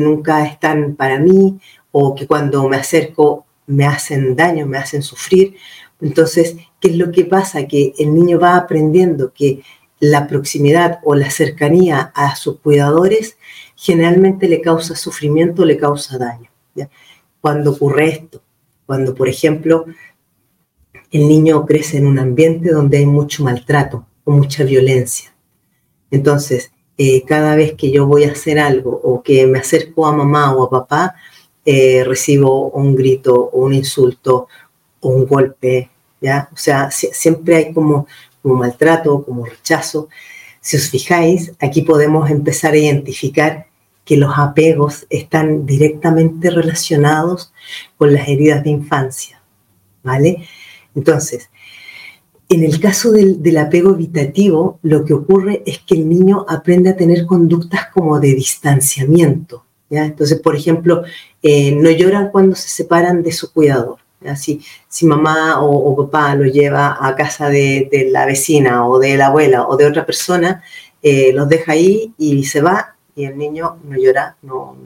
nunca 0.00 0.44
están 0.44 0.96
para 0.96 1.20
mí 1.20 1.60
o 1.92 2.16
que 2.16 2.26
cuando 2.26 2.68
me 2.68 2.76
acerco 2.76 3.46
me 3.68 3.86
hacen 3.86 4.34
daño, 4.34 4.66
me 4.66 4.78
hacen 4.78 5.02
sufrir. 5.02 5.54
Entonces, 6.00 6.56
¿qué 6.80 6.88
es 6.88 6.96
lo 6.96 7.12
que 7.12 7.24
pasa? 7.24 7.68
Que 7.68 7.94
el 7.98 8.16
niño 8.16 8.40
va 8.40 8.56
aprendiendo 8.56 9.32
que 9.32 9.62
la 10.00 10.26
proximidad 10.26 10.98
o 11.04 11.14
la 11.14 11.30
cercanía 11.30 12.10
a 12.16 12.34
sus 12.34 12.58
cuidadores 12.58 13.38
generalmente 13.76 14.48
le 14.48 14.60
causa 14.60 14.96
sufrimiento, 14.96 15.64
le 15.64 15.76
causa 15.76 16.18
daño. 16.18 16.50
Cuando 17.40 17.70
ocurre 17.70 18.08
esto, 18.08 18.42
cuando 18.86 19.14
por 19.14 19.28
ejemplo 19.28 19.84
el 21.10 21.28
niño 21.28 21.66
crece 21.66 21.98
en 21.98 22.06
un 22.06 22.18
ambiente 22.18 22.70
donde 22.70 22.98
hay 22.98 23.06
mucho 23.06 23.44
maltrato 23.44 24.06
o 24.24 24.32
mucha 24.32 24.64
violencia. 24.64 25.34
Entonces, 26.10 26.72
eh, 26.98 27.24
cada 27.24 27.56
vez 27.56 27.74
que 27.74 27.90
yo 27.90 28.06
voy 28.06 28.24
a 28.24 28.32
hacer 28.32 28.58
algo 28.58 28.90
o 28.90 29.22
que 29.22 29.46
me 29.46 29.58
acerco 29.58 30.06
a 30.06 30.12
mamá 30.12 30.54
o 30.54 30.64
a 30.64 30.70
papá, 30.70 31.14
eh, 31.64 32.04
recibo 32.04 32.70
un 32.70 32.94
grito 32.94 33.34
o 33.34 33.64
un 33.64 33.74
insulto 33.74 34.48
o 35.00 35.08
un 35.08 35.26
golpe, 35.26 35.90
¿ya? 36.20 36.48
O 36.52 36.56
sea, 36.56 36.90
siempre 36.90 37.56
hay 37.56 37.72
como, 37.72 38.06
como 38.42 38.54
maltrato, 38.54 39.24
como 39.24 39.44
rechazo. 39.44 40.08
Si 40.60 40.76
os 40.76 40.88
fijáis, 40.88 41.52
aquí 41.60 41.82
podemos 41.82 42.30
empezar 42.30 42.72
a 42.72 42.78
identificar 42.78 43.66
que 44.06 44.16
los 44.16 44.38
apegos 44.38 45.04
están 45.10 45.66
directamente 45.66 46.48
relacionados 46.48 47.52
con 47.98 48.14
las 48.14 48.28
heridas 48.28 48.62
de 48.62 48.70
infancia, 48.70 49.42
¿vale? 50.04 50.46
Entonces, 50.94 51.50
en 52.48 52.62
el 52.62 52.78
caso 52.80 53.10
del, 53.10 53.58
apego 53.58 53.90
evitativo, 53.90 54.78
lo 54.82 55.04
que 55.04 55.12
ocurre 55.12 55.64
es 55.66 55.80
que 55.80 55.96
el 55.96 56.08
niño 56.08 56.46
aprende 56.48 56.90
a 56.90 56.96
tener 56.96 57.26
conductas 57.26 57.88
como 57.92 58.20
de 58.20 58.32
distanciamiento. 58.34 59.64
Entonces, 59.90 60.40
por 60.40 60.54
ejemplo, 60.54 61.02
eh, 61.42 61.72
no 61.72 61.90
lloran 61.90 62.30
cuando 62.30 62.54
se 62.54 62.68
separan 62.68 63.24
de 63.24 63.32
su 63.32 63.52
cuidador. 63.52 63.98
Si, 64.36 65.06
mamá 65.06 65.60
o, 65.60 65.96
papá 65.96 66.34
lo 66.36 66.44
lleva 66.44 66.96
a 67.00 67.14
casa 67.16 67.48
de, 67.48 68.08
la 68.10 68.24
vecina 68.24 68.86
o 68.86 68.98
de 69.00 69.16
la 69.16 69.26
abuela 69.26 69.66
o 69.66 69.76
de 69.76 69.86
otra 69.86 70.06
persona, 70.06 70.62
eh, 71.02 71.32
los 71.32 71.48
deja 71.48 71.72
ahí 71.72 72.14
y 72.18 72.44
se 72.44 72.60
va 72.60 72.95
y 73.16 73.24
el 73.24 73.36
niño 73.36 73.78
no 73.82 73.96
llora, 73.96 74.36
no, 74.42 74.76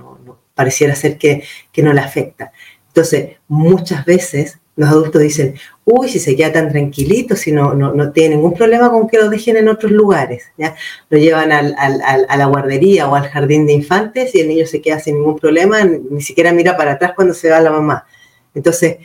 pareciera 0.54 0.94
ser 0.94 1.18
que, 1.18 1.42
que 1.72 1.82
no 1.82 1.92
le 1.92 2.00
afecta. 2.00 2.52
Entonces, 2.88 3.36
muchas 3.48 4.04
veces 4.06 4.58
los 4.76 4.88
adultos 4.88 5.20
dicen, 5.20 5.54
uy, 5.84 6.08
si 6.08 6.18
se 6.18 6.34
queda 6.34 6.52
tan 6.52 6.70
tranquilito, 6.70 7.36
si 7.36 7.52
no, 7.52 7.74
no, 7.74 8.12
tiene 8.12 8.36
ningún 8.36 8.54
problema 8.54 8.90
con 8.90 9.08
que 9.08 9.18
lo 9.18 9.28
dejen 9.28 9.58
en 9.58 9.68
otros 9.68 9.92
lugares, 9.92 10.44
¿ya? 10.56 10.74
Lo 11.10 11.18
llevan 11.18 11.52
a 11.52 12.36
la 12.36 12.46
guardería 12.46 13.08
o 13.08 13.14
al 13.14 13.28
jardín 13.28 13.66
de 13.66 13.74
infantes 13.74 14.34
y 14.34 14.40
el 14.40 14.48
niño 14.48 14.64
se 14.66 14.80
queda 14.80 14.98
sin 14.98 15.16
ningún 15.16 15.38
problema, 15.38 15.84
ni 15.84 16.22
siquiera 16.22 16.52
mira 16.52 16.76
para 16.76 16.92
atrás 16.92 17.12
cuando 17.14 17.34
se 17.34 17.50
va 17.50 17.60
la 17.60 17.70
mamá. 17.70 18.06
Entonces, 18.54 18.98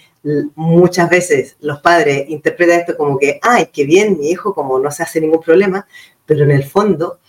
muchas 0.55 1.10
veces 1.10 1.58
los 1.60 1.79
padres 1.82 2.25
interpretan 2.29 2.79
esto 2.79 2.96
como 2.98 3.17
que, 3.20 3.39
ay, 3.41 3.67
qué 3.74 3.86
bien, 3.86 4.17
mi 4.17 4.29
hijo 4.29 4.53
como 4.53 4.79
no 4.79 4.89
se 4.91 5.03
hace 5.03 5.20
ningún 5.20 5.41
problema, 5.41 5.86
pero 6.25 6.44
en 6.46 6.51
el 6.51 6.63
fondo, 6.63 7.20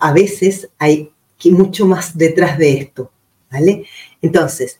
a 0.00 0.12
veces 0.12 0.68
hay 0.78 1.12
mucho 1.44 1.86
más 1.86 2.18
detrás 2.18 2.58
de 2.58 2.78
esto, 2.78 3.10
¿vale? 3.50 3.84
Entonces, 4.20 4.78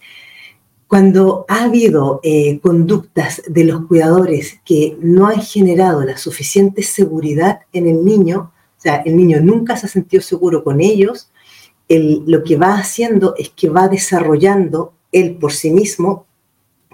cuando 0.88 1.44
ha 1.48 1.64
habido 1.64 2.20
eh, 2.24 2.58
conductas 2.60 3.42
de 3.46 3.64
los 3.64 3.86
cuidadores 3.86 4.58
que 4.64 4.96
no 5.00 5.28
han 5.28 5.40
generado 5.40 6.02
la 6.02 6.18
suficiente 6.18 6.82
seguridad 6.82 7.60
en 7.72 7.86
el 7.86 8.04
niño, 8.04 8.52
o 8.76 8.80
sea, 8.80 8.96
el 9.06 9.16
niño 9.16 9.40
nunca 9.40 9.76
se 9.76 9.86
ha 9.86 9.88
sentido 9.88 10.22
seguro 10.22 10.64
con 10.64 10.80
ellos, 10.80 11.30
lo 11.88 12.44
que 12.44 12.56
va 12.56 12.74
haciendo 12.74 13.34
es 13.36 13.50
que 13.50 13.68
va 13.68 13.88
desarrollando 13.88 14.94
él 15.10 15.36
por 15.36 15.52
sí 15.52 15.70
mismo 15.70 16.26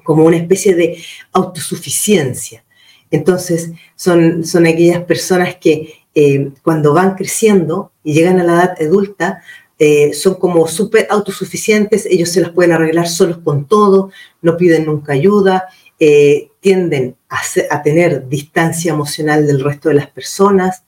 como 0.05 0.25
una 0.25 0.39
especie 0.39 0.75
de 0.75 1.03
autosuficiencia. 1.33 2.65
Entonces, 3.11 3.73
son, 3.95 4.45
son 4.45 4.67
aquellas 4.67 5.05
personas 5.05 5.57
que 5.57 5.96
eh, 6.19 6.51
cuando 6.63 6.95
van 6.95 7.15
creciendo 7.15 7.93
y 8.03 8.15
llegan 8.15 8.41
a 8.41 8.43
la 8.43 8.55
edad 8.55 8.75
adulta, 8.81 9.43
eh, 9.79 10.15
son 10.15 10.37
como 10.37 10.67
súper 10.67 11.07
autosuficientes, 11.11 12.07
ellos 12.07 12.31
se 12.31 12.41
las 12.41 12.53
pueden 12.53 12.73
arreglar 12.73 13.07
solos 13.07 13.37
con 13.45 13.67
todo, 13.67 14.11
no 14.41 14.57
piden 14.57 14.87
nunca 14.87 15.13
ayuda, 15.13 15.67
eh, 16.01 16.49
tienden 16.61 17.17
a, 17.29 17.83
tener 17.83 18.27
distancia 18.31 18.95
emocional 18.95 19.47
del 19.47 19.63
resto 19.63 19.91
de 19.91 19.97
las 19.97 20.07
personas, 20.07 20.85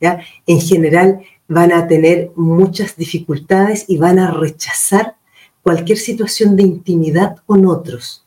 en 0.00 0.60
general 0.62 1.20
van 1.46 1.72
a 1.72 1.86
tener 1.86 2.30
muchas 2.34 2.96
dificultades 2.96 3.84
y 3.86 3.98
van 3.98 4.18
a 4.18 4.30
rechazar 4.30 5.16
cualquier 5.62 5.98
situación 5.98 6.56
de 6.56 6.62
intimidad 6.62 7.36
con 7.44 7.66
otros. 7.66 8.24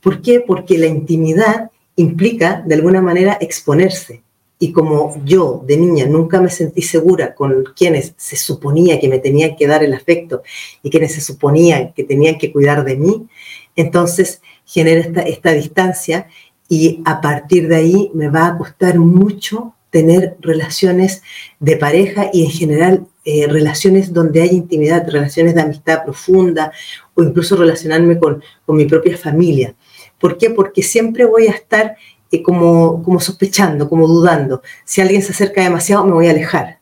¿Por 0.00 0.22
qué? 0.22 0.38
Porque 0.38 0.78
la 0.78 0.86
intimidad 0.86 1.72
implica 1.96 2.62
de 2.64 2.76
alguna 2.76 3.02
manera 3.02 3.36
exponerse, 3.40 4.22
y 4.58 4.72
como 4.72 5.20
yo 5.24 5.62
de 5.66 5.76
niña 5.76 6.06
nunca 6.06 6.40
me 6.40 6.48
sentí 6.48 6.82
segura 6.82 7.34
con 7.34 7.64
quienes 7.76 8.14
se 8.16 8.36
suponía 8.36 8.98
que 8.98 9.08
me 9.08 9.18
tenían 9.18 9.56
que 9.56 9.66
dar 9.66 9.84
el 9.84 9.92
afecto 9.92 10.42
y 10.82 10.90
quienes 10.90 11.14
se 11.14 11.20
suponían 11.20 11.92
que 11.92 12.04
tenían 12.04 12.38
que 12.38 12.52
cuidar 12.52 12.84
de 12.84 12.96
mí, 12.96 13.26
entonces 13.74 14.40
genera 14.64 15.00
esta, 15.00 15.22
esta 15.22 15.52
distancia 15.52 16.28
y 16.68 17.02
a 17.04 17.20
partir 17.20 17.68
de 17.68 17.76
ahí 17.76 18.10
me 18.14 18.28
va 18.28 18.46
a 18.46 18.58
costar 18.58 18.98
mucho 18.98 19.74
tener 19.90 20.36
relaciones 20.40 21.22
de 21.60 21.76
pareja 21.76 22.28
y 22.32 22.44
en 22.44 22.50
general 22.50 23.06
eh, 23.24 23.46
relaciones 23.46 24.12
donde 24.12 24.42
hay 24.42 24.50
intimidad, 24.50 25.08
relaciones 25.08 25.54
de 25.54 25.62
amistad 25.62 26.04
profunda 26.04 26.72
o 27.14 27.22
incluso 27.22 27.56
relacionarme 27.56 28.18
con, 28.18 28.42
con 28.64 28.76
mi 28.76 28.86
propia 28.86 29.16
familia. 29.16 29.74
¿Por 30.18 30.38
qué? 30.38 30.50
Porque 30.50 30.82
siempre 30.82 31.24
voy 31.24 31.46
a 31.46 31.52
estar 31.52 31.96
eh, 32.32 32.42
como, 32.42 33.02
como 33.02 33.20
sospechando, 33.20 33.88
como 33.88 34.06
dudando. 34.06 34.62
Si 34.84 35.00
alguien 35.00 35.22
se 35.22 35.32
acerca 35.32 35.62
demasiado, 35.62 36.04
me 36.04 36.12
voy 36.12 36.26
a 36.28 36.30
alejar. 36.30 36.78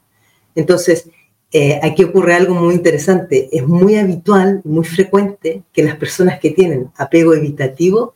Entonces, 0.55 1.09
eh, 1.53 1.79
aquí 1.83 2.03
ocurre 2.05 2.35
algo 2.35 2.55
muy 2.55 2.75
interesante. 2.75 3.49
Es 3.53 3.67
muy 3.67 3.97
habitual, 3.97 4.61
muy 4.65 4.85
frecuente 4.85 5.63
que 5.73 5.83
las 5.83 5.97
personas 5.97 6.41
que 6.41 6.51
tienen 6.51 6.91
apego 6.97 7.35
evitativo 7.35 8.15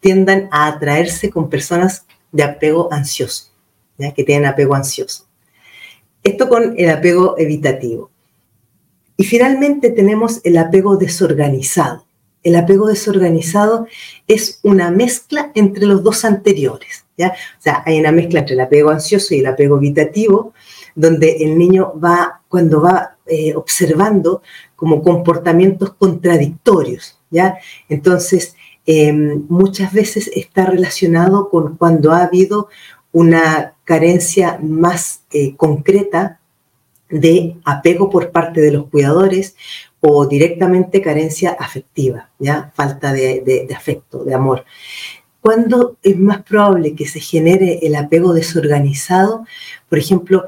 tiendan 0.00 0.48
a 0.50 0.68
atraerse 0.68 1.30
con 1.30 1.50
personas 1.50 2.06
de 2.32 2.44
apego 2.44 2.92
ansioso, 2.92 3.50
que 4.14 4.24
tienen 4.24 4.46
apego 4.46 4.74
ansioso. 4.74 5.26
Esto 6.22 6.48
con 6.48 6.74
el 6.78 6.90
apego 6.90 7.36
evitativo. 7.38 8.10
Y 9.16 9.24
finalmente 9.24 9.90
tenemos 9.90 10.40
el 10.44 10.56
apego 10.56 10.96
desorganizado 10.96 12.07
el 12.42 12.56
apego 12.56 12.86
desorganizado 12.86 13.86
es 14.26 14.60
una 14.62 14.90
mezcla 14.90 15.50
entre 15.54 15.86
los 15.86 16.02
dos 16.02 16.24
anteriores. 16.24 17.04
¿ya? 17.16 17.28
O 17.58 17.62
sea, 17.62 17.82
hay 17.84 17.98
una 18.00 18.12
mezcla 18.12 18.40
entre 18.40 18.54
el 18.54 18.60
apego 18.60 18.90
ansioso 18.90 19.34
y 19.34 19.40
el 19.40 19.46
apego 19.46 19.76
evitativo, 19.76 20.52
donde 20.94 21.38
el 21.44 21.58
niño 21.58 21.92
va, 21.98 22.42
cuando 22.48 22.80
va 22.80 23.16
eh, 23.26 23.54
observando 23.54 24.42
como 24.76 25.02
comportamientos 25.02 25.94
contradictorios. 25.94 27.18
¿ya? 27.30 27.58
Entonces, 27.88 28.56
em, 28.86 29.44
muchas 29.48 29.92
veces 29.92 30.30
está 30.34 30.66
relacionado 30.66 31.50
con 31.50 31.76
cuando 31.76 32.12
ha 32.12 32.24
habido 32.24 32.68
una 33.12 33.74
carencia 33.84 34.58
más 34.62 35.22
eh, 35.32 35.56
concreta 35.56 36.40
de 37.10 37.56
apego 37.64 38.10
por 38.10 38.30
parte 38.30 38.60
de 38.60 38.70
los 38.70 38.86
cuidadores 38.88 39.56
o 40.00 40.26
directamente 40.26 41.02
carencia 41.02 41.50
afectiva, 41.58 42.30
¿ya? 42.38 42.72
falta 42.74 43.12
de, 43.12 43.68
afecto, 43.76 44.24
de 44.24 44.34
amor. 44.34 44.64
¿Cuándo 45.40 45.96
es 46.02 46.18
más 46.18 46.42
probable 46.42 46.94
que 46.94 47.06
se 47.06 47.20
genere 47.20 47.80
el 47.82 47.94
apego 47.94 48.32
desorganizado? 48.32 49.44
Por 49.88 49.98
ejemplo, 49.98 50.46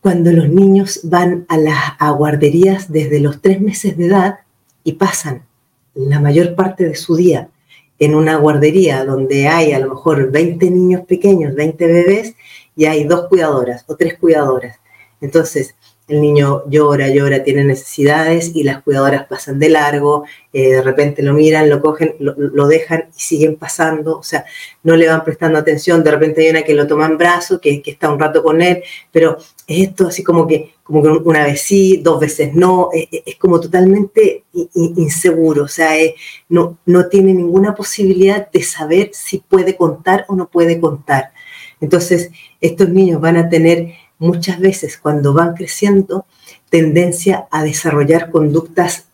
cuando 0.00 0.32
los 0.32 0.48
niños 0.48 1.00
van 1.04 1.46
a 1.48 1.58
las 1.58 2.16
guarderías 2.16 2.90
desde 2.90 3.20
los 3.20 3.40
tres 3.40 3.60
meses 3.60 3.96
de 3.96 4.06
edad 4.06 4.38
y 4.84 4.92
pasan 4.94 5.44
la 5.94 6.20
mayor 6.20 6.54
parte 6.54 6.88
de 6.88 6.94
su 6.94 7.16
día 7.16 7.48
en 7.98 8.14
una 8.14 8.36
guardería 8.36 9.04
donde 9.04 9.48
hay 9.48 9.72
a 9.72 9.78
lo 9.78 9.94
mejor 9.94 10.30
20 10.30 10.70
niños 10.70 11.02
pequeños, 11.06 11.54
20 11.54 11.86
bebés, 11.86 12.34
y 12.74 12.84
hay 12.84 13.04
dos 13.04 13.28
cuidadoras 13.28 13.84
o 13.86 13.96
tres 13.96 14.18
cuidadoras. 14.18 14.78
Entonces, 15.20 15.74
el 16.08 16.20
niño 16.20 16.62
llora, 16.68 17.08
llora, 17.08 17.42
tiene 17.42 17.64
necesidades 17.64 18.52
y 18.54 18.62
las 18.62 18.82
cuidadoras 18.82 19.26
pasan 19.26 19.58
de 19.58 19.68
largo, 19.70 20.24
eh, 20.52 20.70
de 20.70 20.82
repente 20.82 21.20
lo 21.20 21.32
miran, 21.34 21.68
lo 21.68 21.80
cogen, 21.80 22.14
lo, 22.20 22.68
dejan 22.68 23.06
y 23.16 23.20
siguen 23.20 23.56
pasando, 23.56 24.18
o 24.18 24.22
sea, 24.22 24.44
no 24.84 24.94
le 24.94 25.08
van 25.08 25.24
prestando 25.24 25.58
atención, 25.58 26.04
de 26.04 26.12
repente 26.12 26.42
hay 26.42 26.50
una 26.50 26.62
que 26.62 26.74
lo 26.74 26.86
toma 26.86 27.06
en 27.06 27.18
brazo, 27.18 27.60
que, 27.60 27.82
está 27.84 28.12
un 28.12 28.20
rato 28.20 28.42
con 28.44 28.62
él, 28.62 28.84
pero 29.10 29.36
es 29.66 29.88
esto 29.88 30.06
así 30.06 30.22
como 30.22 30.46
que, 30.46 30.74
como 30.84 31.02
que 31.02 31.08
una 31.08 31.42
vez 31.44 31.62
sí, 31.62 31.96
dos 31.96 32.20
veces 32.20 32.54
no, 32.54 32.90
es, 32.92 33.34
como 33.36 33.58
totalmente 33.58 34.44
inseguro, 34.74 35.64
o 35.64 35.68
sea, 35.68 35.90
no, 36.48 36.78
no 36.86 37.08
tiene 37.08 37.34
ninguna 37.34 37.74
posibilidad 37.74 38.48
de 38.50 38.62
saber 38.62 39.10
si 39.12 39.38
puede 39.38 39.76
contar 39.76 40.24
o 40.28 40.36
no 40.36 40.48
puede 40.48 40.78
contar. 40.78 41.32
Entonces, 41.80 42.30
estos 42.60 42.88
niños 42.88 43.20
van 43.20 43.36
a 43.36 43.48
tener 43.48 43.92
muchas 44.18 44.60
veces 44.60 44.98
cuando 44.98 45.32
van 45.32 45.54
creciendo 45.54 46.26
tendencia 46.70 47.46
a 47.50 47.62
desarrollar 47.62 48.30
conductas 48.30 49.06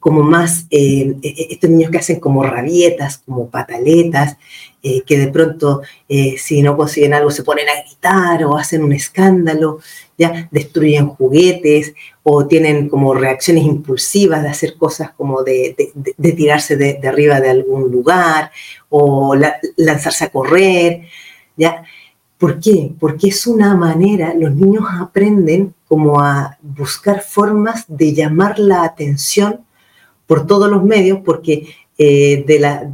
como 0.00 0.22
más, 0.22 0.66
eh, 0.70 1.16
e, 1.22 1.28
e, 1.28 1.46
estos 1.50 1.70
niños 1.70 1.90
que 1.90 1.98
hacen 1.98 2.20
como 2.20 2.42
rabietas, 2.44 3.18
como 3.18 3.50
pataletas, 3.50 4.36
eh, 4.82 5.02
que 5.02 5.18
de 5.18 5.28
pronto 5.28 5.82
eh, 6.08 6.36
si 6.38 6.62
no 6.62 6.76
consiguen 6.76 7.14
algo 7.14 7.32
se 7.32 7.42
ponen 7.42 7.68
a 7.68 7.82
gritar 7.82 8.44
o 8.44 8.56
hacen 8.56 8.84
un 8.84 8.92
escándalo, 8.92 9.80
ya 10.16 10.48
destruyen 10.52 11.08
juguetes 11.08 11.94
o 12.22 12.46
tienen 12.46 12.88
como 12.88 13.12
reacciones 13.14 13.64
impulsivas 13.64 14.42
de 14.42 14.48
hacer 14.48 14.76
cosas 14.76 15.10
como 15.16 15.42
de, 15.42 15.74
tirarse 16.36 16.76
de, 16.76 17.00
arriba 17.06 17.40
de 17.40 17.50
algún 17.50 17.90
lugar 17.90 18.52
o 18.88 19.34
lanzarse 19.76 20.24
a 20.24 20.30
correr, 20.30 21.02
ya 21.56 21.84
¿Por 22.38 22.60
qué? 22.60 22.92
Porque 22.98 23.28
es 23.28 23.46
una 23.46 23.74
manera, 23.74 24.32
los 24.34 24.54
niños 24.54 24.84
aprenden 25.00 25.74
como 25.88 26.20
a 26.20 26.56
buscar 26.62 27.20
formas 27.22 27.84
de 27.88 28.14
llamar 28.14 28.58
la 28.58 28.84
atención 28.84 29.64
por 30.26 30.46
todos 30.46 30.70
los 30.70 30.84
medios, 30.84 31.18
porque 31.24 31.74
eh, 32.00 32.44
de 32.46 32.60
la, 32.60 32.92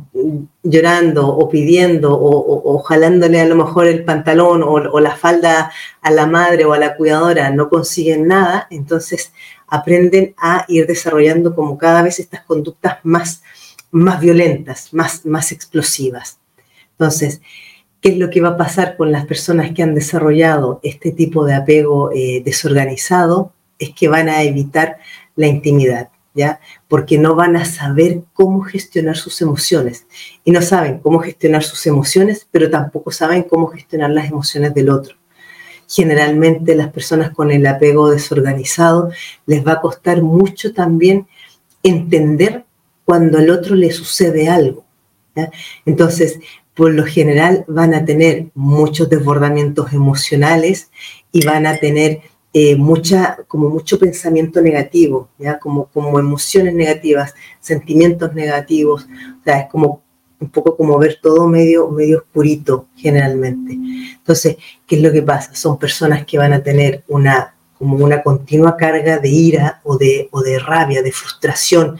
llorando 0.62 1.28
o 1.28 1.50
pidiendo 1.50 2.18
o, 2.18 2.78
jalándole 2.78 3.38
a 3.38 3.44
lo 3.44 3.54
mejor 3.54 3.86
el 3.86 4.02
pantalón 4.02 4.62
o, 4.62 4.98
la 4.98 5.14
falda 5.14 5.70
a 6.00 6.10
la 6.10 6.26
madre 6.26 6.64
o 6.64 6.72
a 6.72 6.78
la 6.78 6.96
cuidadora 6.96 7.50
no 7.50 7.68
consiguen 7.68 8.26
nada, 8.26 8.66
entonces 8.70 9.32
aprenden 9.66 10.34
a 10.38 10.64
ir 10.68 10.86
desarrollando 10.86 11.54
como 11.54 11.76
cada 11.76 12.02
vez 12.02 12.18
estas 12.18 12.44
conductas 12.44 12.98
más, 13.02 13.42
más 13.90 14.20
violentas, 14.20 14.94
más, 14.94 15.26
más 15.26 15.52
explosivas. 15.52 16.38
Entonces, 16.92 17.42
qué 18.04 18.10
es 18.10 18.18
lo 18.18 18.28
que 18.28 18.42
va 18.42 18.50
a 18.50 18.56
pasar 18.58 18.98
con 18.98 19.10
las 19.12 19.24
personas 19.24 19.72
que 19.72 19.82
han 19.82 19.94
desarrollado 19.94 20.78
este 20.82 21.10
tipo 21.10 21.46
de 21.46 21.54
apego 21.54 22.12
eh, 22.12 22.42
desorganizado, 22.44 23.54
es 23.78 23.94
que 23.94 24.08
van 24.08 24.28
a 24.28 24.42
evitar 24.42 24.98
la 25.36 25.46
intimidad, 25.46 26.10
¿ya? 26.34 26.60
Porque 26.86 27.16
no 27.16 27.34
van 27.34 27.56
a 27.56 27.64
saber 27.64 28.20
cómo 28.34 28.60
gestionar 28.60 29.16
sus 29.16 29.40
emociones. 29.40 30.06
Y 30.44 30.50
no 30.50 30.60
saben 30.60 30.98
cómo 30.98 31.20
gestionar 31.20 31.62
sus 31.62 31.86
emociones, 31.86 32.46
pero 32.50 32.68
tampoco 32.68 33.10
saben 33.10 33.44
cómo 33.44 33.68
gestionar 33.68 34.10
las 34.10 34.28
emociones 34.28 34.74
del 34.74 34.90
otro. 34.90 35.16
Generalmente 35.88 36.74
las 36.74 36.92
personas 36.92 37.30
con 37.30 37.50
el 37.50 37.66
apego 37.66 38.10
desorganizado 38.10 39.12
les 39.46 39.66
va 39.66 39.72
a 39.72 39.80
costar 39.80 40.20
mucho 40.20 40.74
también 40.74 41.26
entender 41.82 42.66
cuando 43.06 43.38
al 43.38 43.48
otro 43.48 43.74
le 43.74 43.90
sucede 43.90 44.50
algo. 44.50 44.84
Entonces, 45.84 46.38
por 46.74 46.92
lo 46.92 47.04
general 47.04 47.64
van 47.68 47.94
a 47.94 48.04
tener 48.04 48.46
muchos 48.54 49.08
desbordamientos 49.08 49.92
emocionales 49.92 50.90
y 51.32 51.44
van 51.44 51.66
a 51.66 51.76
tener 51.76 52.20
eh, 52.52 52.76
mucha, 52.76 53.38
como 53.48 53.68
mucho 53.68 53.98
pensamiento 53.98 54.60
negativo, 54.60 55.28
¿ya? 55.38 55.58
Como, 55.58 55.86
como 55.86 56.18
emociones 56.18 56.74
negativas, 56.74 57.34
sentimientos 57.60 58.34
negativos, 58.34 59.06
o 59.40 59.44
sea, 59.44 59.60
es 59.60 59.70
como 59.70 60.02
un 60.40 60.50
poco 60.50 60.76
como 60.76 60.98
ver 60.98 61.18
todo 61.22 61.48
medio, 61.48 61.88
medio 61.90 62.18
oscurito 62.18 62.86
generalmente. 62.96 63.72
Entonces, 64.16 64.56
¿qué 64.86 64.96
es 64.96 65.02
lo 65.02 65.10
que 65.10 65.22
pasa? 65.22 65.54
Son 65.54 65.78
personas 65.78 66.24
que 66.26 66.38
van 66.38 66.52
a 66.52 66.62
tener 66.62 67.02
una, 67.08 67.54
como 67.78 67.96
una 67.96 68.22
continua 68.22 68.76
carga 68.76 69.18
de 69.18 69.28
ira 69.28 69.80
o 69.84 69.96
de, 69.96 70.28
o 70.30 70.40
de 70.42 70.58
rabia, 70.58 71.02
de 71.02 71.12
frustración, 71.12 71.98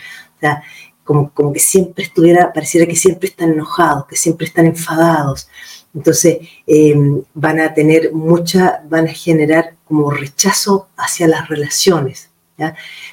como, 1.04 1.30
como 1.30 1.52
que 1.52 1.60
siempre 1.60 2.04
estuviera, 2.04 2.52
pareciera 2.52 2.86
que 2.86 2.96
siempre 2.96 3.28
están 3.28 3.52
enojados, 3.52 4.06
que 4.06 4.16
siempre 4.16 4.46
están 4.46 4.66
enfadados. 4.66 5.48
Entonces 5.94 6.38
em, 6.66 7.22
van 7.34 7.60
a 7.60 7.72
tener 7.72 8.12
mucha, 8.12 8.82
van 8.88 9.06
a 9.06 9.12
generar 9.12 9.76
como 9.84 10.10
rechazo 10.10 10.88
hacia 10.96 11.28
las 11.28 11.48
relaciones. 11.48 12.30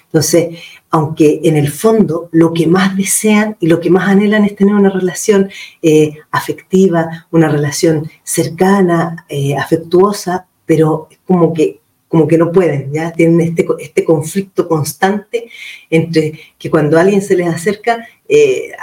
Entonces, 0.05 0.59
aunque 0.91 1.41
en 1.43 1.57
el 1.57 1.71
fondo 1.71 2.29
lo 2.31 2.53
que 2.53 2.67
más 2.67 2.95
desean 2.95 3.57
y 3.59 3.67
lo 3.67 3.79
que 3.79 3.89
más 3.89 4.07
anhelan 4.07 4.45
es 4.45 4.55
tener 4.55 4.75
una 4.75 4.89
relación 4.89 5.49
eh, 5.81 6.13
afectiva, 6.31 7.27
una 7.31 7.49
relación 7.49 8.09
cercana, 8.23 9.25
eh, 9.29 9.55
afectuosa, 9.55 10.47
pero 10.65 11.09
como 11.25 11.53
que 11.53 11.80
como 12.11 12.27
que 12.27 12.37
no 12.37 12.51
pueden, 12.51 12.91
ya 12.91 13.13
tienen 13.13 13.39
este, 13.39 13.65
este 13.79 14.03
conflicto 14.03 14.67
constante 14.67 15.49
entre 15.89 16.37
que 16.59 16.69
cuando 16.69 16.99
alguien 16.99 17.21
se 17.21 17.37
les 17.37 17.47
acerca, 17.47 18.05
eh, 18.27 18.73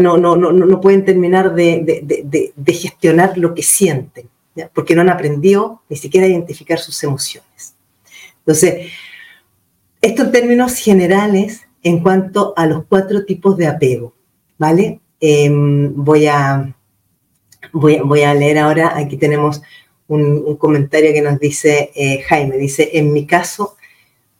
no, 0.00 0.16
no, 0.16 0.34
no, 0.34 0.50
no, 0.50 0.80
pueden 0.80 1.04
terminar 1.04 1.54
de, 1.54 2.52
gestionar 2.66 3.38
lo 3.38 3.54
que 3.54 3.62
sienten, 3.62 4.28
porque 4.74 4.96
no 4.96 5.02
han 5.02 5.10
aprendido 5.10 5.82
ni 5.88 5.96
siquiera 5.96 6.26
a 6.26 6.30
identificar 6.30 6.80
sus 6.80 7.00
emociones. 7.04 7.76
Entonces, 8.38 8.90
esto 10.00 10.24
en 10.24 10.32
términos 10.32 10.74
generales 10.74 11.62
en 11.84 12.00
cuanto 12.00 12.52
a 12.56 12.66
los 12.66 12.84
cuatro 12.86 13.24
tipos 13.24 13.56
de 13.56 13.68
apego, 13.68 14.12
¿vale? 14.58 14.98
Em, 15.20 15.94
voy, 15.94 16.26
a, 16.26 16.74
voy, 17.72 18.00
voy 18.00 18.22
a 18.22 18.34
leer 18.34 18.58
ahora, 18.58 18.98
aquí 18.98 19.16
tenemos 19.16 19.62
un, 20.08 20.56
comentario 20.56 21.12
que 21.12 21.22
nos 21.22 21.38
dice 21.38 21.90
eh, 21.94 22.22
Jaime, 22.22 22.56
dice, 22.58 22.90
en 22.94 23.12
mi 23.12 23.26
caso 23.26 23.76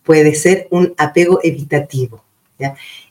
puede 0.03 0.35
ser 0.35 0.66
un 0.70 0.94
apego 0.96 1.40
evitativo. 1.42 2.22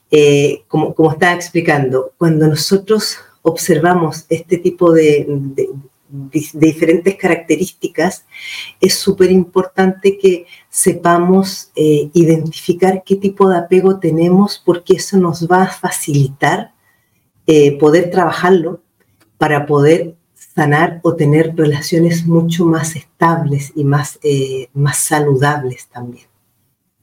Eh, 0.10 0.64
como, 0.68 0.94
como 0.94 1.12
estaba 1.12 1.34
explicando, 1.34 2.14
cuando 2.18 2.48
nosotros 2.48 3.18
observamos 3.42 4.26
este 4.30 4.58
tipo 4.58 4.92
de, 4.94 5.28
diferentes 6.14 7.16
características, 7.16 8.26
es 8.82 8.96
súper 8.96 9.32
importante 9.32 10.18
que 10.18 10.46
sepamos 10.70 11.72
eh, 11.76 12.10
identificar 12.14 13.04
qué 13.06 13.16
tipo 13.16 13.48
de 13.50 13.58
apego 13.58 14.00
tenemos 14.00 14.62
porque 14.64 14.96
eso 14.96 15.18
nos 15.18 15.48
va 15.50 15.64
a 15.64 15.72
facilitar 15.72 16.74
poder 17.80 18.10
trabajarlo 18.12 18.82
para 19.38 19.66
poder 19.66 20.16
sanar 20.56 21.00
o 21.04 21.16
tener 21.16 21.56
relaciones 21.56 22.26
mucho 22.26 22.66
más 22.66 22.96
estables 22.96 23.72
y 23.76 23.84
más, 23.84 24.20
eh, 24.24 24.70
más 24.74 24.98
saludables 24.98 25.88
también. 25.88 26.26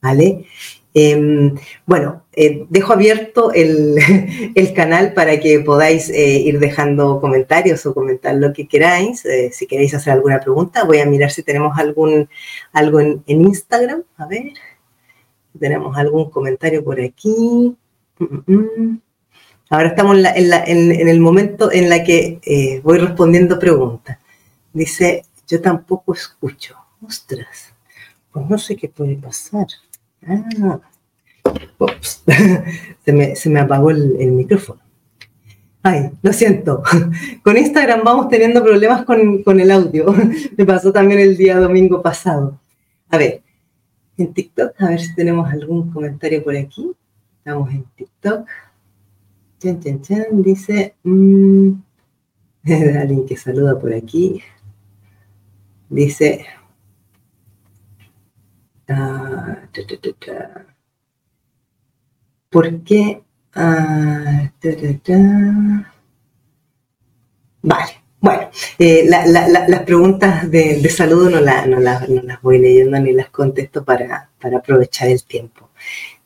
¿Vale? 0.01 0.47
Em, 0.95 1.55
bueno, 1.87 2.25
eh, 2.33 2.67
dejo 2.71 2.93
abierto 2.93 3.53
el, 3.53 3.97
canal 4.77 5.13
para 5.13 5.39
que 5.41 5.61
podáis 5.61 6.09
eh, 6.11 6.41
ir 6.41 6.59
dejando 6.61 7.21
comentarios 7.21 7.85
o 7.87 7.95
comentar 7.95 8.35
lo 8.37 8.53
que 8.53 8.69
queráis. 8.69 9.25
si 9.53 9.67
queréis 9.67 9.95
hacer 9.95 10.13
alguna 10.13 10.41
pregunta, 10.41 10.85
voy 10.85 10.99
a 10.99 11.07
mirar 11.07 11.31
si 11.31 11.43
tenemos 11.43 11.77
algún, 11.79 12.29
algo 12.73 13.01
en, 13.01 13.23
en 13.27 13.43
Instagram. 13.43 14.05
A 14.17 14.27
ver, 14.27 14.53
tenemos 15.59 15.97
algún 15.97 16.31
comentario 16.31 16.85
por 16.85 17.01
aquí. 17.01 17.77
Mm, 18.19 18.25
mm, 18.25 18.69
mm. 18.77 19.01
Ahora 19.71 19.89
estamos 19.89 20.17
en, 20.17 21.09
el 21.09 21.21
momento 21.21 21.71
en 21.71 21.91
la 21.91 22.03
que 22.03 22.41
eh, 22.43 22.81
voy 22.83 22.99
respondiendo 22.99 23.59
preguntas. 23.59 24.19
Dice, 24.73 25.25
yo 25.47 25.61
tampoco 25.61 26.15
escucho. 26.15 26.75
Ostras, 27.07 27.75
pues 28.33 28.49
no 28.49 28.57
sé 28.59 28.77
qué 28.77 28.89
puede 28.89 29.17
pasar. 29.17 29.67
Ah, 30.27 30.81
se, 33.35 33.51
me, 33.51 33.61
apagó 33.61 33.91
el, 33.91 34.33
micrófono. 34.33 34.81
Ay, 35.83 36.11
lo 36.23 36.33
siento. 36.33 36.83
Con 37.43 37.59
Instagram 37.59 38.03
vamos 38.05 38.29
teniendo 38.29 38.65
problemas 38.65 39.05
con, 39.05 39.43
con 39.43 39.61
el 39.61 39.71
audio. 39.71 40.15
Me 40.57 40.65
pasó 40.65 40.93
también 40.93 41.21
el 41.21 41.37
día 41.37 41.61
domingo 41.61 42.03
pasado. 42.03 42.59
A 43.11 43.19
ver, 43.19 43.43
en 44.17 44.33
TikTok, 44.33 44.73
a 44.81 44.89
ver 44.89 45.01
si 45.01 45.15
tenemos 45.15 45.51
algún 45.51 45.91
comentario 45.93 46.43
por 46.43 46.57
aquí. 46.57 46.91
Estamos 47.39 47.71
en 47.71 47.85
TikTok. 47.97 48.49
Chan, 49.59 49.81
chan, 49.81 50.01
chan, 50.03 50.43
dice, 50.43 50.95
mmm, 51.03 51.73
alguien 52.65 53.27
que 53.27 53.37
saluda 53.37 53.79
por 53.79 53.93
aquí, 53.93 54.41
dice, 55.89 56.47
ah, 58.89 59.69
¿por 62.51 62.83
qué? 62.85 63.23
Ah, 63.55 64.53
vale, 67.63 67.93
Bueno, 68.21 68.51
eh, 68.79 69.05
las 69.09 69.83
preguntas 69.83 70.49
de, 70.51 70.89
saludo 70.91 71.31
no, 71.31 71.41
no, 71.41 71.81
las 71.81 72.43
voy 72.43 72.59
leyendo 72.59 72.99
ni 73.01 73.13
las 73.13 73.31
contesto 73.31 73.85
para, 73.85 74.31
aprovechar 74.41 75.09
el 75.09 75.25
tiempo. 75.25 75.71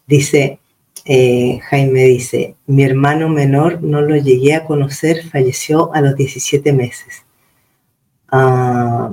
Dice, 0.07 0.61
eh, 1.05 1.59
Jaime 1.69 2.05
dice, 2.05 2.57
mi 2.67 2.85
hermano 2.85 3.29
menor 3.29 3.83
no 3.83 4.01
lo 4.03 4.17
llegué 4.17 4.55
a 4.55 4.65
conocer, 4.65 5.25
falleció 5.29 5.93
a 5.95 6.01
los 6.01 6.15
17 6.17 6.73
meses. 6.73 7.25
Ah, 8.29 9.13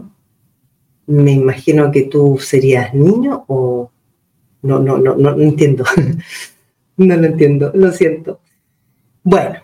me 1.07 1.31
imagino 1.31 1.91
que 1.91 2.03
tú 2.03 2.37
serías 2.39 2.93
niño 2.93 3.43
o 3.47 3.91
no, 4.61 4.79
no, 4.79 4.97
no, 4.97 5.15
no, 5.15 5.41
entiendo. 5.41 5.83
no 6.97 7.15
lo 7.15 7.25
entiendo, 7.25 7.71
lo 7.73 7.91
siento. 7.91 8.39
Bueno, 9.23 9.59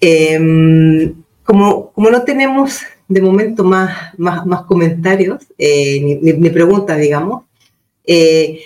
em, 0.00 1.14
como, 1.44 1.90
como 1.92 2.10
no 2.10 2.22
tenemos 2.22 2.80
de 3.08 3.20
momento 3.20 3.64
más, 3.64 4.18
más, 4.18 4.62
comentarios, 4.62 5.46
eh, 5.58 6.18
ni, 6.20 6.50
preguntas, 6.50 6.98
digamos, 6.98 7.44
eh, 8.06 8.60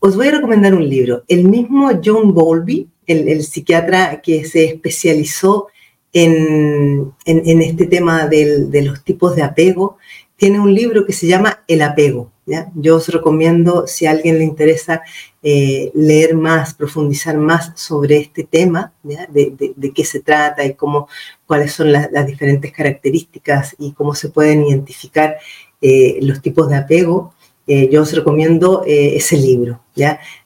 os 0.00 0.16
voy 0.16 0.28
a 0.28 0.32
recomendar 0.32 0.74
un 0.74 0.88
libro. 0.88 1.24
El 1.28 1.44
mismo 1.44 1.90
John 2.04 2.34
Bowlby, 2.34 2.88
el, 3.06 3.42
psiquiatra 3.42 4.20
que 4.20 4.44
se 4.44 4.64
especializó 4.64 5.68
en, 6.12 7.12
este 7.24 7.86
tema 7.86 8.26
de 8.26 8.82
los 8.82 9.02
tipos 9.04 9.36
de 9.36 9.42
apego, 9.42 9.98
tiene 10.36 10.60
un 10.60 10.72
libro 10.72 11.04
que 11.04 11.12
se 11.12 11.26
llama 11.26 11.64
El 11.66 11.82
apego. 11.82 12.30
Yo 12.74 12.96
os 12.96 13.08
recomiendo, 13.08 13.86
si 13.86 14.06
a 14.06 14.12
alguien 14.12 14.38
le 14.38 14.44
interesa 14.44 15.02
eh, 15.42 15.90
leer 15.94 16.34
más, 16.34 16.74
profundizar 16.74 17.36
más 17.36 17.72
sobre 17.74 18.18
este 18.18 18.44
tema, 18.44 18.92
de, 19.02 19.92
qué 19.94 20.04
se 20.04 20.20
trata 20.20 20.64
y 20.64 20.74
cómo, 20.74 21.08
cuáles 21.46 21.72
son 21.72 21.92
las, 21.92 22.26
diferentes 22.26 22.72
características 22.72 23.76
y 23.78 23.92
cómo 23.92 24.14
se 24.14 24.30
pueden 24.30 24.66
identificar 24.66 25.36
eh, 25.82 26.18
los 26.22 26.40
tipos 26.40 26.68
de 26.68 26.76
apego, 26.76 27.34
eh, 27.66 27.88
yo 27.90 28.02
os 28.02 28.12
recomiendo 28.14 28.82
ese 28.86 29.36
libro. 29.36 29.80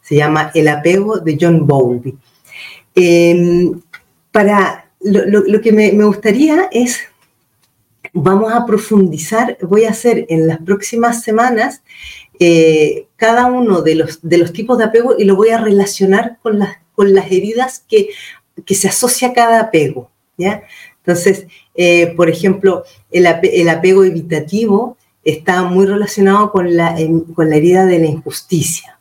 Se 0.01 0.17
llama 0.17 0.51
El 0.55 0.69
apego 0.69 1.19
de 1.19 1.39
John 1.41 1.67
Bowlby. 1.67 2.17
Em, 2.95 3.81
para 4.31 4.91
lo, 5.01 5.61
que 5.61 5.73
me, 5.73 5.91
gustaría 6.05 6.69
es 6.71 7.01
vamos 8.13 8.53
a 8.53 8.67
profundizar, 8.67 9.57
voy 9.63 9.85
a 9.85 9.91
hacer 9.91 10.27
en 10.29 10.47
las 10.47 10.59
próximas 10.59 11.23
semanas 11.23 11.83
eh, 12.39 13.07
cada 13.17 13.47
uno 13.47 13.83
de 13.83 13.95
los, 13.95 14.53
tipos 14.53 14.79
de 14.79 14.85
apego 14.85 15.15
y 15.19 15.25
lo 15.25 15.37
voy 15.37 15.51
a 15.51 15.59
relacionar 15.59 16.39
con 16.43 16.59
las, 16.59 17.27
heridas 17.31 17.85
que, 17.89 18.09
se 18.75 18.89
asocia 18.89 19.29
a 19.29 19.33
cada 19.33 19.61
apego. 19.61 20.11
¿ya? 20.37 20.63
Entonces, 20.99 21.47
eh, 21.75 22.13
por 22.17 22.29
ejemplo, 22.29 22.85
el, 23.11 23.27
apego 23.27 24.05
evitativo 24.05 24.97
está 25.25 25.63
muy 25.63 25.87
relacionado 25.87 26.53
con 26.53 26.77
la, 26.77 26.97
con 27.35 27.49
la 27.49 27.57
herida 27.57 27.87
de 27.87 27.99
la 27.99 28.07
injusticia. 28.07 28.99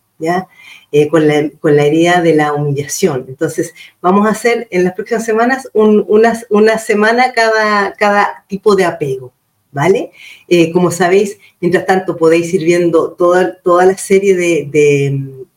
Eh, 0.93 1.07
con, 1.07 1.25
la, 1.25 1.49
con, 1.61 1.79
herida 1.79 2.21
de 2.21 2.35
la 2.35 2.51
humillación. 2.51 3.23
Entonces, 3.29 3.73
vamos 4.01 4.27
a 4.27 4.31
hacer 4.31 4.67
en 4.71 4.83
las 4.83 4.93
próximas 4.93 5.23
semanas 5.23 5.69
una, 5.73 6.77
semana 6.79 7.31
cada, 7.31 7.93
cada 7.93 8.43
tipo 8.49 8.75
de 8.75 8.83
apego, 8.83 9.31
¿vale? 9.71 10.11
Eh, 10.49 10.73
como 10.73 10.91
sabéis, 10.91 11.37
mientras 11.61 11.85
tanto 11.85 12.17
podéis 12.17 12.53
ir 12.53 12.65
viendo 12.65 13.13
toda, 13.13 13.55
toda 13.61 13.85
la 13.85 13.97
serie 13.97 14.35
de, 14.35 14.67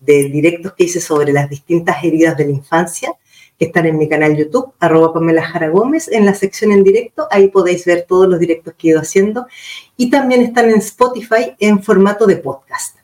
de, 0.00 0.28
directos 0.28 0.72
que 0.74 0.84
hice 0.84 1.00
sobre 1.00 1.32
las 1.32 1.50
distintas 1.50 2.04
heridas 2.04 2.36
de 2.36 2.44
la 2.44 2.52
infancia, 2.52 3.12
que 3.58 3.64
están 3.64 3.86
en 3.86 3.98
mi 3.98 4.08
canal 4.08 4.36
YouTube, 4.36 4.72
arroba 4.78 5.12
Pamela 5.12 5.42
Jara 5.42 5.68
Gómez, 5.68 6.06
en 6.12 6.26
la 6.26 6.34
sección 6.34 6.70
en 6.70 6.84
directo, 6.84 7.26
ahí 7.32 7.48
podéis 7.48 7.84
ver 7.86 8.04
todos 8.08 8.28
los 8.28 8.38
directos 8.38 8.74
que 8.74 8.86
he 8.86 8.90
ido 8.92 9.00
haciendo, 9.00 9.48
y 9.96 10.10
también 10.10 10.42
están 10.42 10.70
en 10.70 10.76
Spotify 10.76 11.56
en 11.58 11.82
formato 11.82 12.24
de 12.24 12.36
podcast, 12.36 12.98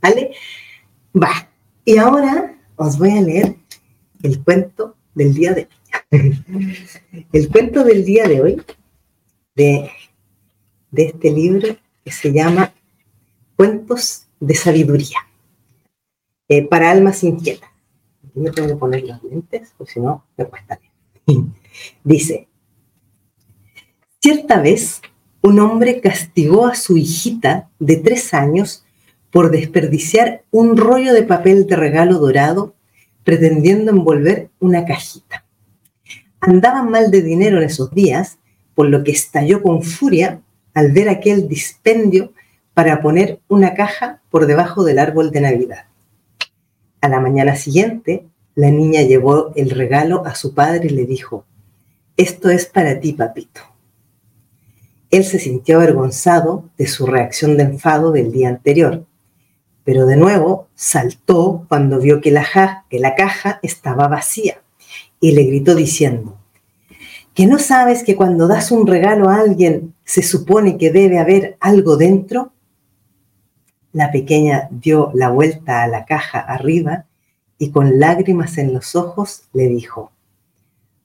¿vale? 0.00 0.30
Va, 1.16 1.48
y 1.84 1.96
ahora 1.96 2.58
os 2.76 2.98
voy 2.98 3.10
a 3.10 3.22
leer 3.22 3.56
el 4.22 4.42
cuento 4.44 4.96
del 5.14 5.32
día 5.32 5.54
de 5.54 5.68
hoy. 6.12 6.44
el 7.32 7.48
cuento 7.50 7.84
del 7.84 8.04
día 8.04 8.28
de 8.28 8.42
hoy 8.42 8.62
de, 9.54 9.90
este 10.92 11.30
libro 11.30 11.76
que 12.04 12.12
se 12.12 12.32
llama 12.32 12.74
Cuentos 13.56 14.26
de 14.40 14.54
Sabiduría 14.54 15.18
eh, 16.48 16.66
para 16.66 16.90
almas 16.90 17.24
inquietas. 17.24 17.70
Me 18.34 18.50
tengo 18.50 18.68
que 18.68 18.76
poner 18.76 19.04
los 19.04 19.22
lentes, 19.22 19.72
porque 19.78 19.94
si 19.94 20.00
no 20.00 20.26
me 20.36 20.44
cuesta 20.44 20.78
Dice, 22.04 22.48
cierta 24.20 24.60
vez 24.60 25.00
un 25.40 25.60
hombre 25.60 26.00
castigó 26.00 26.66
a 26.66 26.74
su 26.74 26.98
hijita 26.98 27.70
de 27.78 27.96
tres 27.96 28.34
años 28.34 28.85
por 29.30 29.50
desperdiciar 29.50 30.42
un 30.50 30.76
rollo 30.76 31.12
de 31.12 31.22
papel 31.22 31.66
de 31.66 31.76
regalo 31.76 32.18
dorado 32.18 32.74
pretendiendo 33.24 33.90
envolver 33.90 34.50
una 34.60 34.84
cajita. 34.84 35.44
Andaban 36.40 36.90
mal 36.90 37.10
de 37.10 37.22
dinero 37.22 37.58
en 37.58 37.64
esos 37.64 37.90
días, 37.90 38.38
por 38.74 38.88
lo 38.88 39.02
que 39.02 39.10
estalló 39.10 39.62
con 39.62 39.82
furia 39.82 40.42
al 40.74 40.92
ver 40.92 41.08
aquel 41.08 41.48
dispendio 41.48 42.32
para 42.72 43.00
poner 43.02 43.40
una 43.48 43.74
caja 43.74 44.20
por 44.30 44.46
debajo 44.46 44.84
del 44.84 44.98
árbol 44.98 45.30
de 45.32 45.40
Navidad. 45.40 45.86
A 47.00 47.08
la 47.08 47.20
mañana 47.20 47.56
siguiente, 47.56 48.26
la 48.54 48.70
niña 48.70 49.02
llevó 49.02 49.52
el 49.56 49.70
regalo 49.70 50.24
a 50.24 50.34
su 50.34 50.54
padre 50.54 50.86
y 50.86 50.90
le 50.90 51.06
dijo, 51.06 51.44
esto 52.16 52.48
es 52.48 52.66
para 52.66 53.00
ti, 53.00 53.12
papito. 53.12 53.60
Él 55.10 55.24
se 55.24 55.38
sintió 55.38 55.76
avergonzado 55.76 56.70
de 56.78 56.86
su 56.86 57.06
reacción 57.06 57.56
de 57.56 57.64
enfado 57.64 58.12
del 58.12 58.30
día 58.30 58.48
anterior 58.48 59.04
pero 59.86 60.04
de 60.04 60.16
nuevo 60.16 60.66
saltó 60.74 61.64
cuando 61.68 62.00
vio 62.00 62.20
que 62.20 62.32
la, 62.32 62.44
caja 63.16 63.60
estaba 63.62 64.08
vacía 64.08 64.60
y 65.20 65.30
le 65.30 65.44
gritó 65.44 65.76
diciendo, 65.76 66.36
¿que 67.34 67.46
no 67.46 67.60
sabes 67.60 68.02
que 68.02 68.16
cuando 68.16 68.48
das 68.48 68.72
un 68.72 68.88
regalo 68.88 69.28
a 69.28 69.36
alguien 69.38 69.94
se 70.04 70.24
supone 70.24 70.76
que 70.76 70.90
debe 70.90 71.20
haber 71.20 71.56
algo 71.60 71.96
dentro? 71.96 72.50
La 73.92 74.10
pequeña 74.10 74.66
dio 74.72 75.12
la 75.14 75.30
vuelta 75.30 75.84
a 75.84 75.86
la 75.86 76.04
caja 76.04 76.40
arriba 76.40 77.06
y 77.56 77.70
con 77.70 78.00
lágrimas 78.00 78.58
en 78.58 78.74
los 78.74 78.96
ojos 78.96 79.44
le 79.52 79.68
dijo, 79.68 80.10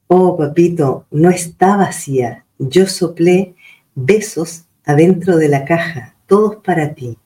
Oh, 0.08 0.36
papito, 0.36 1.06
no 1.12 1.30
está 1.30 1.78
vacía. 1.78 2.46
Yo 2.58 2.88
soplé 2.88 3.54
besos 3.94 4.63
adentro 4.86 5.38
de 5.38 5.50
la 5.50 5.65
caja, 5.65 6.15
todos 6.26 6.56
para 6.56 6.96
ti. 6.96 7.20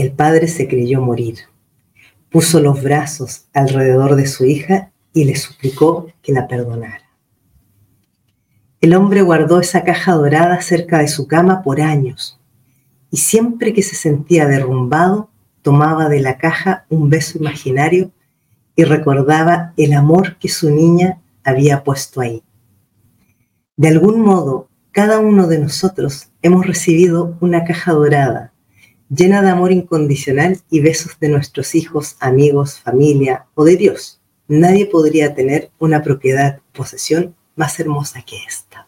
El 0.00 0.12
padre 0.12 0.48
se 0.48 0.66
creyó 0.66 1.02
morir. 1.02 1.40
Puso 2.30 2.58
los 2.58 2.82
brazos 2.82 3.48
alrededor 3.52 4.16
de 4.16 4.26
su 4.26 4.46
hija 4.46 4.92
y 5.12 5.24
le 5.24 5.36
suplicó 5.36 6.06
que 6.22 6.32
la 6.32 6.48
perdonara. 6.48 7.04
El 8.80 8.94
hombre 8.94 9.20
guardó 9.20 9.60
esa 9.60 9.84
caja 9.84 10.14
dorada 10.14 10.58
cerca 10.62 11.00
de 11.00 11.08
su 11.08 11.26
cama 11.26 11.62
por 11.62 11.82
años 11.82 12.40
y 13.10 13.18
siempre 13.18 13.74
que 13.74 13.82
se 13.82 13.94
sentía 13.94 14.46
derrumbado, 14.46 15.28
tomaba 15.60 16.08
de 16.08 16.20
la 16.20 16.38
caja 16.38 16.86
un 16.88 17.10
beso 17.10 17.36
imaginario 17.36 18.10
y 18.76 18.84
recordaba 18.84 19.74
el 19.76 19.92
amor 19.92 20.38
que 20.38 20.48
su 20.48 20.70
niña 20.70 21.20
había 21.44 21.84
puesto 21.84 22.22
ahí. 22.22 22.42
De 23.76 23.88
algún 23.88 24.22
modo, 24.22 24.70
cada 24.92 25.18
uno 25.18 25.46
de 25.46 25.58
nosotros 25.58 26.30
hemos 26.40 26.66
recibido 26.66 27.36
una 27.42 27.64
caja 27.64 27.92
dorada 27.92 28.49
llena 29.10 29.42
de 29.42 29.50
amor 29.50 29.72
incondicional 29.72 30.58
y 30.70 30.80
besos 30.80 31.18
de 31.20 31.28
nuestros 31.28 31.74
hijos, 31.74 32.16
amigos, 32.20 32.78
familia 32.78 33.46
o 33.54 33.64
de 33.64 33.76
Dios. 33.76 34.20
Nadie 34.48 34.86
podría 34.86 35.34
tener 35.34 35.70
una 35.78 36.02
propiedad, 36.02 36.60
posesión 36.72 37.34
más 37.56 37.78
hermosa 37.80 38.22
que 38.22 38.36
esta. 38.48 38.86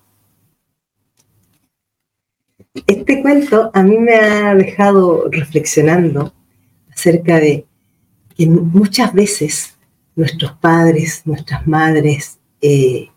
Este 2.87 3.20
cuento 3.20 3.70
a 3.74 3.82
mí 3.82 3.98
me 3.98 4.14
ha 4.14 4.54
dejado 4.54 5.28
reflexionando 5.30 6.32
acerca 6.90 7.38
de 7.38 7.66
que 8.35 8.46
muchas 8.46 9.12
veces 9.12 9.76
nuestros 10.14 10.52
padres, 10.52 11.22
nuestras 11.26 11.66
madres, 11.66 12.38
eh, 12.62 13.08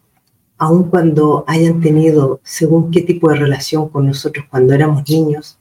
aun 0.58 0.89
cuando 0.89 1.46
hayan 1.48 1.80
tenido 1.82 2.41
según 2.44 2.91
qué 2.91 3.02
tipo 3.02 3.30
de 3.30 3.38
relación 3.38 3.89
con 3.89 4.08
nosotros 4.08 4.46
cuando 4.50 4.74
éramos 4.74 5.10
niños, 5.10 5.58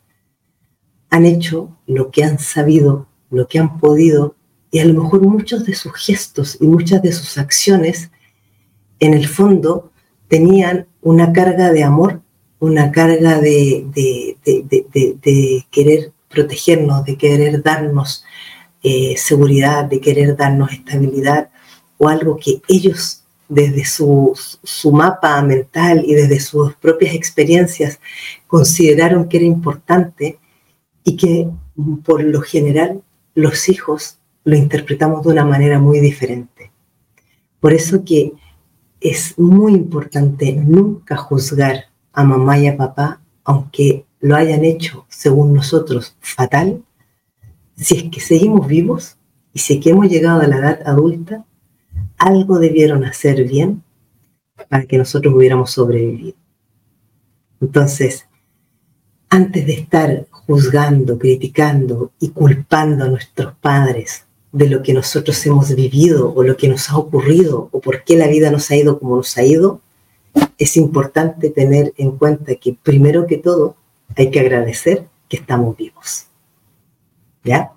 han 1.14 1.27
hecho 1.27 1.70
lo 1.87 2.11
que 2.11 2.24
han 2.24 2.40
sabido, 2.40 3.07
lo 3.31 3.46
que 3.46 3.61
han 3.61 3.79
podido, 3.79 4.35
y 4.72 4.81
a 4.81 4.85
lo 4.85 5.00
mejor 5.00 5.20
muchos 5.22 5.64
de 5.64 5.72
sus 5.77 5.92
gestos 5.92 6.59
y 6.61 6.66
muchas 6.66 7.03
de 7.03 7.12
sus 7.12 7.38
acciones, 7.38 8.11
en 8.98 9.14
el 9.14 9.29
fondo, 9.29 9.92
tenían 10.27 10.88
una 11.03 11.33
carga 11.33 11.70
de 11.70 11.85
amor, 11.85 12.20
una 12.59 12.90
carga 12.90 13.40
de, 13.40 13.87
de, 13.94 15.66
querer 15.70 16.11
protegernos, 16.29 17.05
de 17.05 17.16
querer 17.16 17.62
darnos 17.62 18.24
eh, 18.83 19.14
seguridad, 19.16 19.85
de 19.85 20.00
querer 20.00 20.37
darnos 20.37 20.72
estabilidad, 20.72 21.50
o 21.96 22.09
algo 22.09 22.37
que 22.38 22.61
ellos 22.66 23.22
desde 23.48 23.85
su, 23.85 24.33
su, 24.64 24.90
mapa 24.90 25.40
mental 25.42 26.03
y 26.05 26.14
desde 26.14 26.40
sus 26.40 26.74
propias 26.74 27.14
experiencias 27.14 28.00
consideraron 28.48 29.29
que 29.29 29.37
era 29.37 29.46
importante 29.46 30.40
y 31.04 31.16
que 31.16 31.48
por 32.04 32.24
lo 32.24 32.40
general 32.40 33.02
los 33.34 33.68
hijos 33.68 34.18
lo 34.44 34.56
interpretamos 34.56 35.24
de 35.24 35.30
una 35.30 35.44
manera 35.44 35.78
muy 35.78 36.00
diferente. 36.00 36.72
Por 37.60 37.72
eso 37.72 38.04
que 38.04 38.32
es 39.00 39.38
muy 39.38 39.74
importante 39.74 40.52
nunca 40.52 41.16
juzgar 41.16 41.86
a 42.12 42.24
mamá 42.24 42.58
y 42.58 42.68
a 42.68 42.76
papá, 42.76 43.20
aunque 43.44 44.06
lo 44.20 44.36
hayan 44.36 44.64
hecho, 44.64 45.04
según 45.08 45.52
nosotros, 45.52 46.16
fatal, 46.20 46.82
si 47.76 47.96
es 47.96 48.02
que 48.04 48.20
seguimos 48.20 48.66
vivos 48.66 49.16
y 49.52 49.58
si 49.58 49.74
es 49.74 49.80
que 49.80 49.90
hemos 49.90 50.08
llegado 50.08 50.40
a 50.40 50.46
la 50.46 50.56
edad 50.56 50.80
adulta, 50.86 51.44
algo 52.16 52.58
debieron 52.58 53.04
hacer 53.04 53.46
bien 53.46 53.82
para 54.68 54.86
que 54.86 54.96
nosotros 54.96 55.34
hubiéramos 55.34 55.70
sobrevivido. 55.72 56.36
Entonces, 57.60 58.26
antes 59.28 59.66
de 59.66 59.72
estar 59.74 60.26
juzgando, 60.46 61.18
criticando 61.18 62.12
y 62.20 62.30
culpando 62.30 63.04
a 63.04 63.09
nuestros 63.09 63.54
padres 63.61 64.24
de 64.52 64.68
lo 64.68 64.83
que 64.83 64.94
nosotros 64.94 65.44
hemos 65.46 65.74
vivido 65.74 66.33
o 66.35 66.42
lo 66.42 66.57
que 66.57 66.68
nos 66.68 66.88
ha 66.90 66.96
ocurrido 66.96 67.68
o 67.72 67.80
por 67.80 68.04
qué 68.04 68.16
la 68.16 68.28
vida 68.28 68.50
nos 68.50 68.70
ha 68.70 68.76
ido 68.76 68.98
como 68.98 69.16
nos 69.16 69.37
ha 69.37 69.42
ido, 69.42 69.80
es 70.59 70.76
importante 70.76 71.50
tener 71.50 71.92
en 71.96 72.12
cuenta 72.12 72.54
que 72.54 72.76
primero 72.80 73.26
que 73.26 73.38
todo 73.38 73.76
hay 74.16 74.30
que 74.30 74.40
agradecer 74.40 75.07
que 75.28 75.38
estamos 75.38 75.76
vivos. 75.76 76.26
¿Ya? 77.42 77.72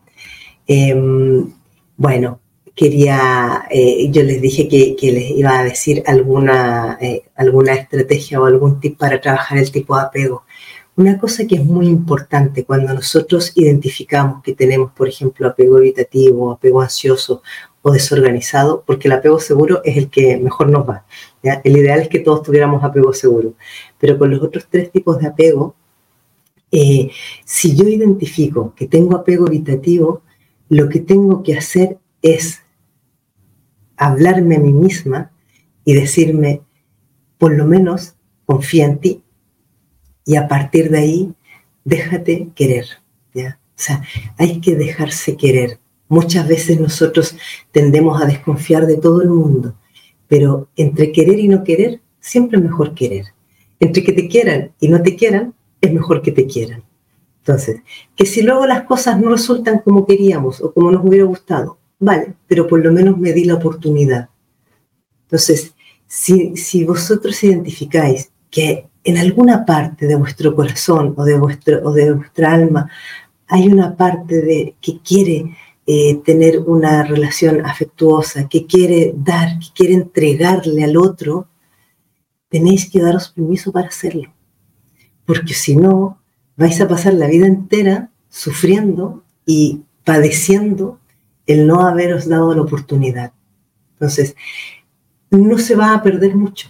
Em, 0.68 1.52
bueno, 1.96 2.40
quería, 2.76 3.66
eh, 3.72 4.10
yo 4.12 4.22
les 4.24 4.40
dije 4.40 4.68
que, 4.68 5.12
les 5.12 5.32
iba 5.32 5.60
a 5.60 5.64
decir 5.64 6.04
alguna, 6.06 6.98
eh, 7.02 7.24
alguna 7.36 7.74
estrategia 7.74 8.40
o 8.40 8.46
algún 8.46 8.80
tip 8.80 8.98
para 9.00 9.20
trabajar 9.20 9.58
el 9.58 9.72
tipo 9.72 9.96
de 9.98 10.04
apego. 10.04 10.44
Una 10.98 11.20
cosa 11.20 11.46
que 11.46 11.54
es 11.54 11.64
muy 11.64 11.86
importante 11.86 12.66
cuando 12.66 12.92
nosotros 12.92 13.52
identificamos 13.54 14.42
que 14.42 14.56
tenemos, 14.56 14.92
por 14.94 15.08
ejemplo, 15.08 15.48
apego 15.48 15.78
evitativo, 15.78 16.52
apego 16.52 16.82
ansioso 16.82 17.44
o 17.84 17.92
desorganizado, 17.92 18.84
porque 18.84 19.08
el 19.08 19.12
apego 19.12 19.40
seguro 19.40 19.82
es 19.84 19.96
el 19.96 20.10
que 20.10 20.38
mejor 20.38 20.72
nos 20.72 20.90
va. 20.90 21.06
El 21.64 21.78
ideal 21.78 22.00
es 22.00 22.10
que 22.10 22.18
todos 22.18 22.42
tuviéramos 22.42 22.84
apego 22.84 23.14
seguro, 23.14 23.54
pero 24.00 24.18
con 24.18 24.32
los 24.32 24.42
otros 24.42 24.66
tres 24.72 24.92
tipos 24.92 25.20
de 25.20 25.28
apego, 25.28 25.76
eh, 26.72 27.12
si 27.46 27.76
yo 27.76 27.88
identifico 27.88 28.74
que 28.76 28.88
tengo 28.88 29.16
apego 29.16 29.46
evitativo, 29.46 30.24
lo 30.68 30.90
que 30.90 31.00
tengo 31.00 31.44
que 31.44 31.56
hacer 31.56 32.00
es 32.24 32.64
hablarme 33.98 34.56
a 34.56 34.60
mí 34.60 34.74
misma 34.74 35.30
y 35.86 35.94
decirme, 35.94 36.64
por 37.38 37.54
lo 37.54 37.68
menos 37.68 38.16
confía 38.48 38.86
en 38.86 38.98
ti. 38.98 39.24
Y 40.28 40.36
a 40.36 40.48
partir 40.48 40.92
de 40.92 41.00
ahí, 41.00 41.34
déjate 41.86 42.50
querer. 42.54 42.86
¿ya? 43.34 43.60
O 43.70 43.74
sea, 43.76 44.04
hay 44.38 44.60
que 44.60 44.76
dejarse 44.76 45.38
querer. 45.38 45.80
Muchas 46.10 46.48
veces 46.48 46.80
nosotros 46.80 47.36
tendemos 47.72 48.22
a 48.22 48.26
desconfiar 48.26 48.86
de 48.86 48.98
todo 48.98 49.22
el 49.22 49.30
mundo, 49.30 49.76
pero 50.28 50.70
entre 50.76 51.12
querer 51.14 51.40
y 51.40 51.48
no 51.48 51.64
querer, 51.64 52.02
siempre 52.20 52.58
es 52.58 52.64
mejor 52.64 52.94
querer. 52.94 53.26
Entre 53.80 54.04
que 54.04 54.12
te 54.12 54.28
quieran 54.28 54.74
y 54.80 54.90
no 54.90 55.02
te 55.02 55.16
quieran, 55.16 55.54
es 55.82 55.94
mejor 55.94 56.22
que 56.22 56.34
te 56.34 56.46
quieran. 56.46 56.84
Entonces, 57.40 57.82
que 58.14 58.26
si 58.26 58.42
luego 58.42 58.66
las 58.66 58.84
cosas 58.84 59.20
no 59.20 59.30
resultan 59.30 59.80
como 59.80 60.06
queríamos 60.06 60.62
o 60.62 60.74
como 60.74 60.92
nos 60.92 61.06
hubiera 61.06 61.24
gustado, 61.24 61.80
vale, 62.00 62.34
pero 62.48 62.68
por 62.68 62.84
lo 62.84 62.92
menos 62.92 63.18
me 63.18 63.32
di 63.32 63.46
la 63.46 63.56
oportunidad. 63.56 64.30
Entonces, 65.24 65.74
si, 66.06 66.84
vosotros 66.84 67.42
identificáis 67.44 68.32
que 68.52 68.88
en 69.08 69.18
alguna 69.18 69.66
parte 69.66 70.06
de 70.06 70.16
vuestro 70.16 70.54
corazón 70.54 71.14
o 71.16 71.24
de, 71.24 71.40
vuestro, 71.40 71.80
o 71.88 71.94
de 71.94 72.12
vuestra 72.12 72.54
alma 72.54 72.92
hay 73.48 73.70
una 73.70 73.96
parte 73.96 74.42
de, 74.42 74.76
que 74.82 75.00
quiere 75.00 75.56
eh, 75.86 76.16
tener 76.26 76.60
una 76.60 77.04
relación 77.04 77.66
afectuosa, 77.66 78.50
que 78.50 78.66
quiere 78.66 79.14
dar, 79.16 79.60
que 79.60 79.68
quiere 79.74 79.94
entregarle 79.94 80.84
al 80.84 80.98
otro, 80.98 81.48
tenéis 82.50 82.90
que 82.90 83.02
daros 83.02 83.30
permiso 83.30 83.72
para 83.72 83.88
hacerlo. 83.88 84.34
Porque 85.26 85.54
si 85.54 85.78
no, 85.78 86.22
vais 86.58 86.82
a 86.82 86.88
pasar 86.90 87.14
la 87.14 87.28
vida 87.28 87.48
entera 87.48 88.12
sufriendo 88.28 89.24
y 89.46 89.84
padeciendo 90.04 91.00
el 91.46 91.66
no 91.66 91.88
haberos 91.88 92.28
dado 92.28 92.54
la 92.54 92.64
oportunidad. 92.64 93.32
Entonces, 93.94 94.36
no 95.30 95.58
se 95.58 95.78
va 95.78 95.94
a 95.94 96.04
perder 96.04 96.36
mucho. 96.36 96.68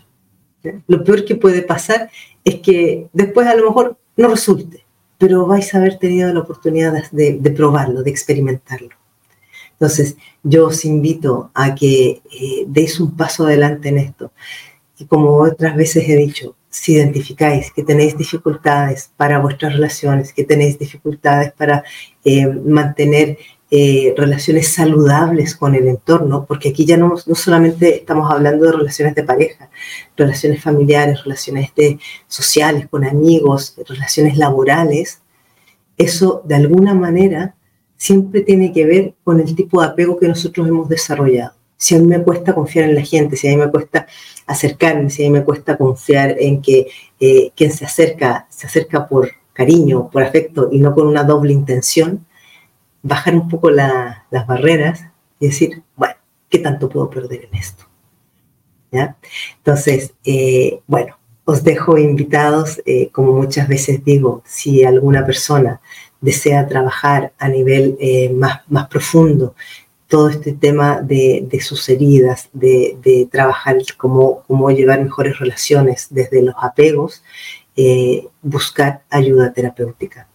Lo 0.88 1.04
peor 1.04 1.26
que 1.26 1.36
puede 1.36 1.62
pasar 1.62 2.10
es 2.44 2.56
que 2.56 3.08
después 3.14 3.48
a 3.48 3.56
lo 3.56 3.68
mejor 3.68 3.98
no 4.16 4.28
resulte, 4.28 4.86
pero 5.18 5.46
vais 5.46 5.74
a 5.74 5.78
haber 5.78 5.98
tenido 5.98 6.34
la 6.34 6.42
oportunidad 6.42 6.94
de, 7.12 7.52
probarlo, 7.56 8.04
de 8.04 8.12
experimentarlo. 8.12 8.90
Entonces, 9.74 10.18
yo 10.44 10.68
os 10.68 10.86
invito 10.86 11.52
a 11.54 11.76
que 11.76 12.22
eh, 12.32 12.66
deis 12.68 13.00
un 13.00 13.16
paso 13.16 13.46
adelante 13.46 13.90
en 13.90 14.00
esto. 14.00 14.32
Y 14.98 15.06
como 15.06 15.36
otras 15.36 15.76
veces 15.76 16.10
he 16.10 16.16
dicho, 16.16 16.56
si 16.70 16.94
identificáis 16.94 17.72
que 17.72 17.84
tenéis 17.84 18.18
dificultades 18.18 19.12
para 19.16 19.40
vuestras 19.40 19.74
relaciones, 19.74 20.34
que 20.34 20.44
tenéis 20.44 20.80
dificultades 20.80 21.52
para 21.54 21.84
eh, 22.24 22.48
mantener 22.48 23.38
eh, 23.70 24.14
relaciones 24.16 24.70
saludables 24.70 25.56
con 25.56 25.76
el 25.76 25.88
entorno, 25.88 26.46
porque 26.46 26.70
aquí 26.70 26.86
ya 26.86 26.96
no, 26.96 27.16
no, 27.26 27.36
solamente 27.36 27.98
estamos 27.98 28.32
hablando 28.32 28.66
de 28.66 28.72
relaciones 28.72 29.14
de 29.14 29.24
pareja, 29.24 29.70
relaciones 30.16 30.62
familiares, 30.64 31.24
relaciones 31.24 31.76
de, 31.76 32.00
sociales 32.28 32.88
con 32.88 33.04
amigos, 33.04 33.76
relaciones 33.88 34.38
laborales, 34.38 35.22
eso 35.98 36.44
de 36.46 36.56
alguna 36.56 36.94
manera 36.94 37.56
siempre 37.98 38.42
tiene 38.42 38.72
que 38.72 38.86
ver 38.86 39.16
con 39.24 39.42
el 39.42 39.54
tipo 39.56 39.82
de 39.82 39.88
apego 39.88 40.18
que 40.18 40.28
nosotros 40.28 40.68
hemos 40.68 40.88
desarrollado. 40.88 41.54
Si 41.76 41.96
a 41.96 42.00
mí 42.00 42.08
me 42.08 42.24
cuesta 42.24 42.56
confiar 42.56 42.86
en 42.86 42.96
la 42.96 43.02
gente, 43.02 43.36
si 43.36 43.48
a 43.48 43.52
mí 43.52 43.58
me 43.58 43.70
cuesta 43.70 44.08
acercarme, 44.46 45.10
si 45.10 45.26
a 45.26 45.30
mí 45.30 45.32
me 45.32 45.44
cuesta 45.44 45.78
confiar 45.78 46.36
en 46.40 46.62
que 46.62 46.88
eh, 47.20 47.52
quien 47.56 47.72
se 47.72 47.86
acerca, 47.86 48.48
se 48.50 48.68
acerca 48.68 49.08
por 49.08 49.30
cariño, 49.52 50.10
por 50.10 50.24
afecto 50.24 50.70
y 50.72 50.80
no 50.80 50.94
con 50.94 51.08
una 51.08 51.24
doble 51.24 51.52
intención, 51.52 52.27
bajar 53.02 53.36
un 53.36 53.48
poco 53.48 53.70
las 53.70 54.48
barreras 54.48 55.06
y 55.40 55.48
decir, 55.48 55.84
bueno, 55.96 56.16
¿qué 56.50 56.60
tanto 56.60 56.90
puedo 56.90 57.10
perder 57.10 57.46
en 57.46 57.56
esto? 57.60 57.86
¿Ya? 58.92 59.18
Entonces, 59.58 60.14
eh, 60.24 60.82
bueno, 60.88 61.18
os 61.46 61.64
dejo 61.64 61.98
invitados, 61.98 62.82
eh, 62.86 63.10
como 63.12 63.34
muchas 63.34 63.68
veces 63.68 64.04
digo, 64.04 64.44
si 64.46 64.84
alguna 64.84 65.26
persona 65.26 65.82
desea 66.22 66.68
trabajar 66.68 67.34
a 67.38 67.48
nivel 67.50 67.98
eh, 68.00 68.30
más, 68.34 68.62
más 68.68 68.88
profundo 68.88 69.56
todo 70.08 70.30
este 70.30 70.54
tema 70.54 71.02
de, 71.02 71.60
sus 71.62 71.90
heridas, 71.90 72.50
de, 72.54 72.98
de, 73.04 73.28
trabajar 73.30 73.76
cómo, 73.98 74.42
cómo 74.48 74.72
llevar 74.72 75.04
mejores 75.04 75.38
relaciones 75.38 76.08
desde 76.10 76.42
los 76.42 76.56
apegos, 76.62 77.24
buscar 78.42 79.04
ayuda 79.10 79.52
terapéutica 79.54 80.27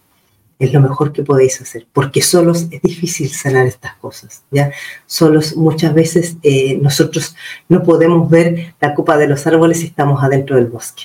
es 0.63 0.73
lo 0.73 0.81
mejor 0.81 1.13
que 1.13 1.25
podéis 1.25 1.61
hacer, 1.61 1.89
porque 1.93 2.23
solos 2.23 2.69
es 2.71 2.81
difícil 2.83 3.29
sanar 3.29 3.67
estas 3.67 3.97
cosas, 3.97 4.45
¿ya? 4.53 4.71
Solos 5.07 5.57
muchas 5.57 5.93
veces 5.93 6.37
eh, 6.45 6.79
nosotros 6.81 7.35
no 7.69 7.83
podemos 7.83 8.31
ver 8.31 8.75
la 8.81 8.95
copa 8.95 9.17
de 9.17 9.27
los 9.27 9.45
árboles 9.45 9.81
si 9.81 9.87
estamos 9.87 10.23
adentro 10.23 10.55
del 10.55 10.67
bosque. 10.67 11.03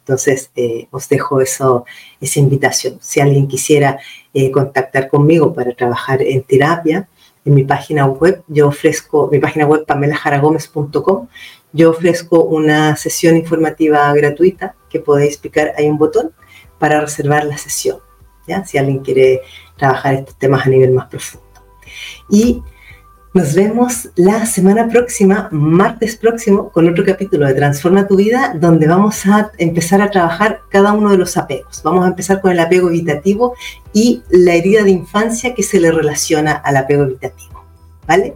Entonces, 0.00 0.50
eh, 0.54 0.86
os 0.90 1.08
dejo 1.08 1.40
eso, 1.40 1.86
esa 2.20 2.40
invitación. 2.40 2.98
Si 3.00 3.20
alguien 3.20 3.48
quisiera 3.48 3.98
eh, 4.34 4.50
contactar 4.50 5.08
conmigo 5.08 5.54
para 5.54 5.72
trabajar 5.72 6.20
en 6.20 6.42
terapia, 6.42 7.08
en 7.46 7.54
mi 7.54 7.64
página 7.64 8.04
web, 8.04 8.42
yo 8.48 8.68
ofrezco, 8.68 9.30
mi 9.32 9.38
página 9.38 9.64
web 9.64 9.86
pamelajaragomez.com, 9.86 11.26
yo 11.72 11.90
ofrezco 11.90 12.44
una 12.44 12.96
sesión 12.96 13.38
informativa 13.38 14.12
gratuita 14.12 14.74
que 14.90 15.00
podéis 15.00 15.38
picar, 15.38 15.72
hay 15.78 15.88
un 15.88 15.96
botón 15.96 16.32
para 16.78 17.00
reservar 17.00 17.44
la 17.44 17.56
sesión 17.56 18.09
si 18.64 18.78
alguien 18.78 18.98
quiere 19.00 19.40
trabajar 19.76 20.14
estos 20.14 20.36
temas 20.36 20.66
a 20.66 20.70
nivel 20.70 20.92
más 20.92 21.06
profundo. 21.06 21.46
Y 22.28 22.62
nos 23.32 23.54
vemos 23.54 24.08
la 24.16 24.44
semana 24.44 24.88
próxima, 24.88 25.48
martes 25.52 26.16
próximo, 26.16 26.70
con 26.70 26.88
otro 26.88 27.04
capítulo 27.04 27.46
de 27.46 27.54
Transforma 27.54 28.08
tu 28.08 28.16
vida, 28.16 28.56
donde 28.58 28.88
vamos 28.88 29.24
a 29.24 29.52
empezar 29.58 30.02
a 30.02 30.10
trabajar 30.10 30.62
cada 30.68 30.92
uno 30.92 31.12
de 31.12 31.18
los 31.18 31.36
apegos. 31.36 31.80
Vamos 31.84 32.04
a 32.04 32.08
empezar 32.08 32.40
con 32.40 32.50
el 32.50 32.58
apego 32.58 32.88
evitativo 32.88 33.54
y 33.92 34.24
la 34.30 34.54
herida 34.54 34.82
de 34.82 34.90
infancia 34.90 35.54
que 35.54 35.62
se 35.62 35.78
le 35.78 35.92
relaciona 35.92 36.50
al 36.54 36.76
apego 36.76 37.04
evitativo. 37.04 37.64
¿Vale? 38.08 38.34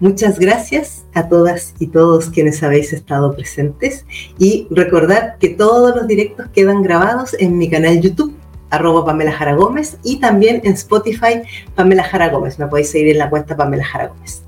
Muchas 0.00 0.40
gracias 0.40 1.04
a 1.14 1.28
todas 1.28 1.76
y 1.78 1.86
todos 1.86 2.28
quienes 2.30 2.64
habéis 2.64 2.92
estado 2.92 3.36
presentes 3.36 4.04
y 4.38 4.66
recordad 4.70 5.38
que 5.38 5.50
todos 5.50 5.94
los 5.94 6.08
directos 6.08 6.48
quedan 6.52 6.82
grabados 6.82 7.36
en 7.38 7.56
mi 7.56 7.70
canal 7.70 8.00
YouTube 8.00 8.34
arroba 8.72 9.04
Pamela 9.04 9.30
Jara 9.30 9.54
Gómez 9.54 9.98
y 10.02 10.18
también 10.18 10.62
en 10.64 10.72
Spotify 10.72 11.42
Pamela 11.76 12.02
Jara 12.02 12.30
Gómez. 12.30 12.58
Me 12.58 12.66
podéis 12.66 12.90
seguir 12.90 13.10
en 13.10 13.18
la 13.18 13.30
cuenta 13.30 13.56
Pamela 13.56 13.84
Jara 13.84 14.08
Gómez. 14.08 14.42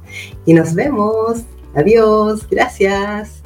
Y 0.46 0.54
nos 0.54 0.74
vemos. 0.74 1.42
Adiós. 1.74 2.48
Gracias. 2.50 3.43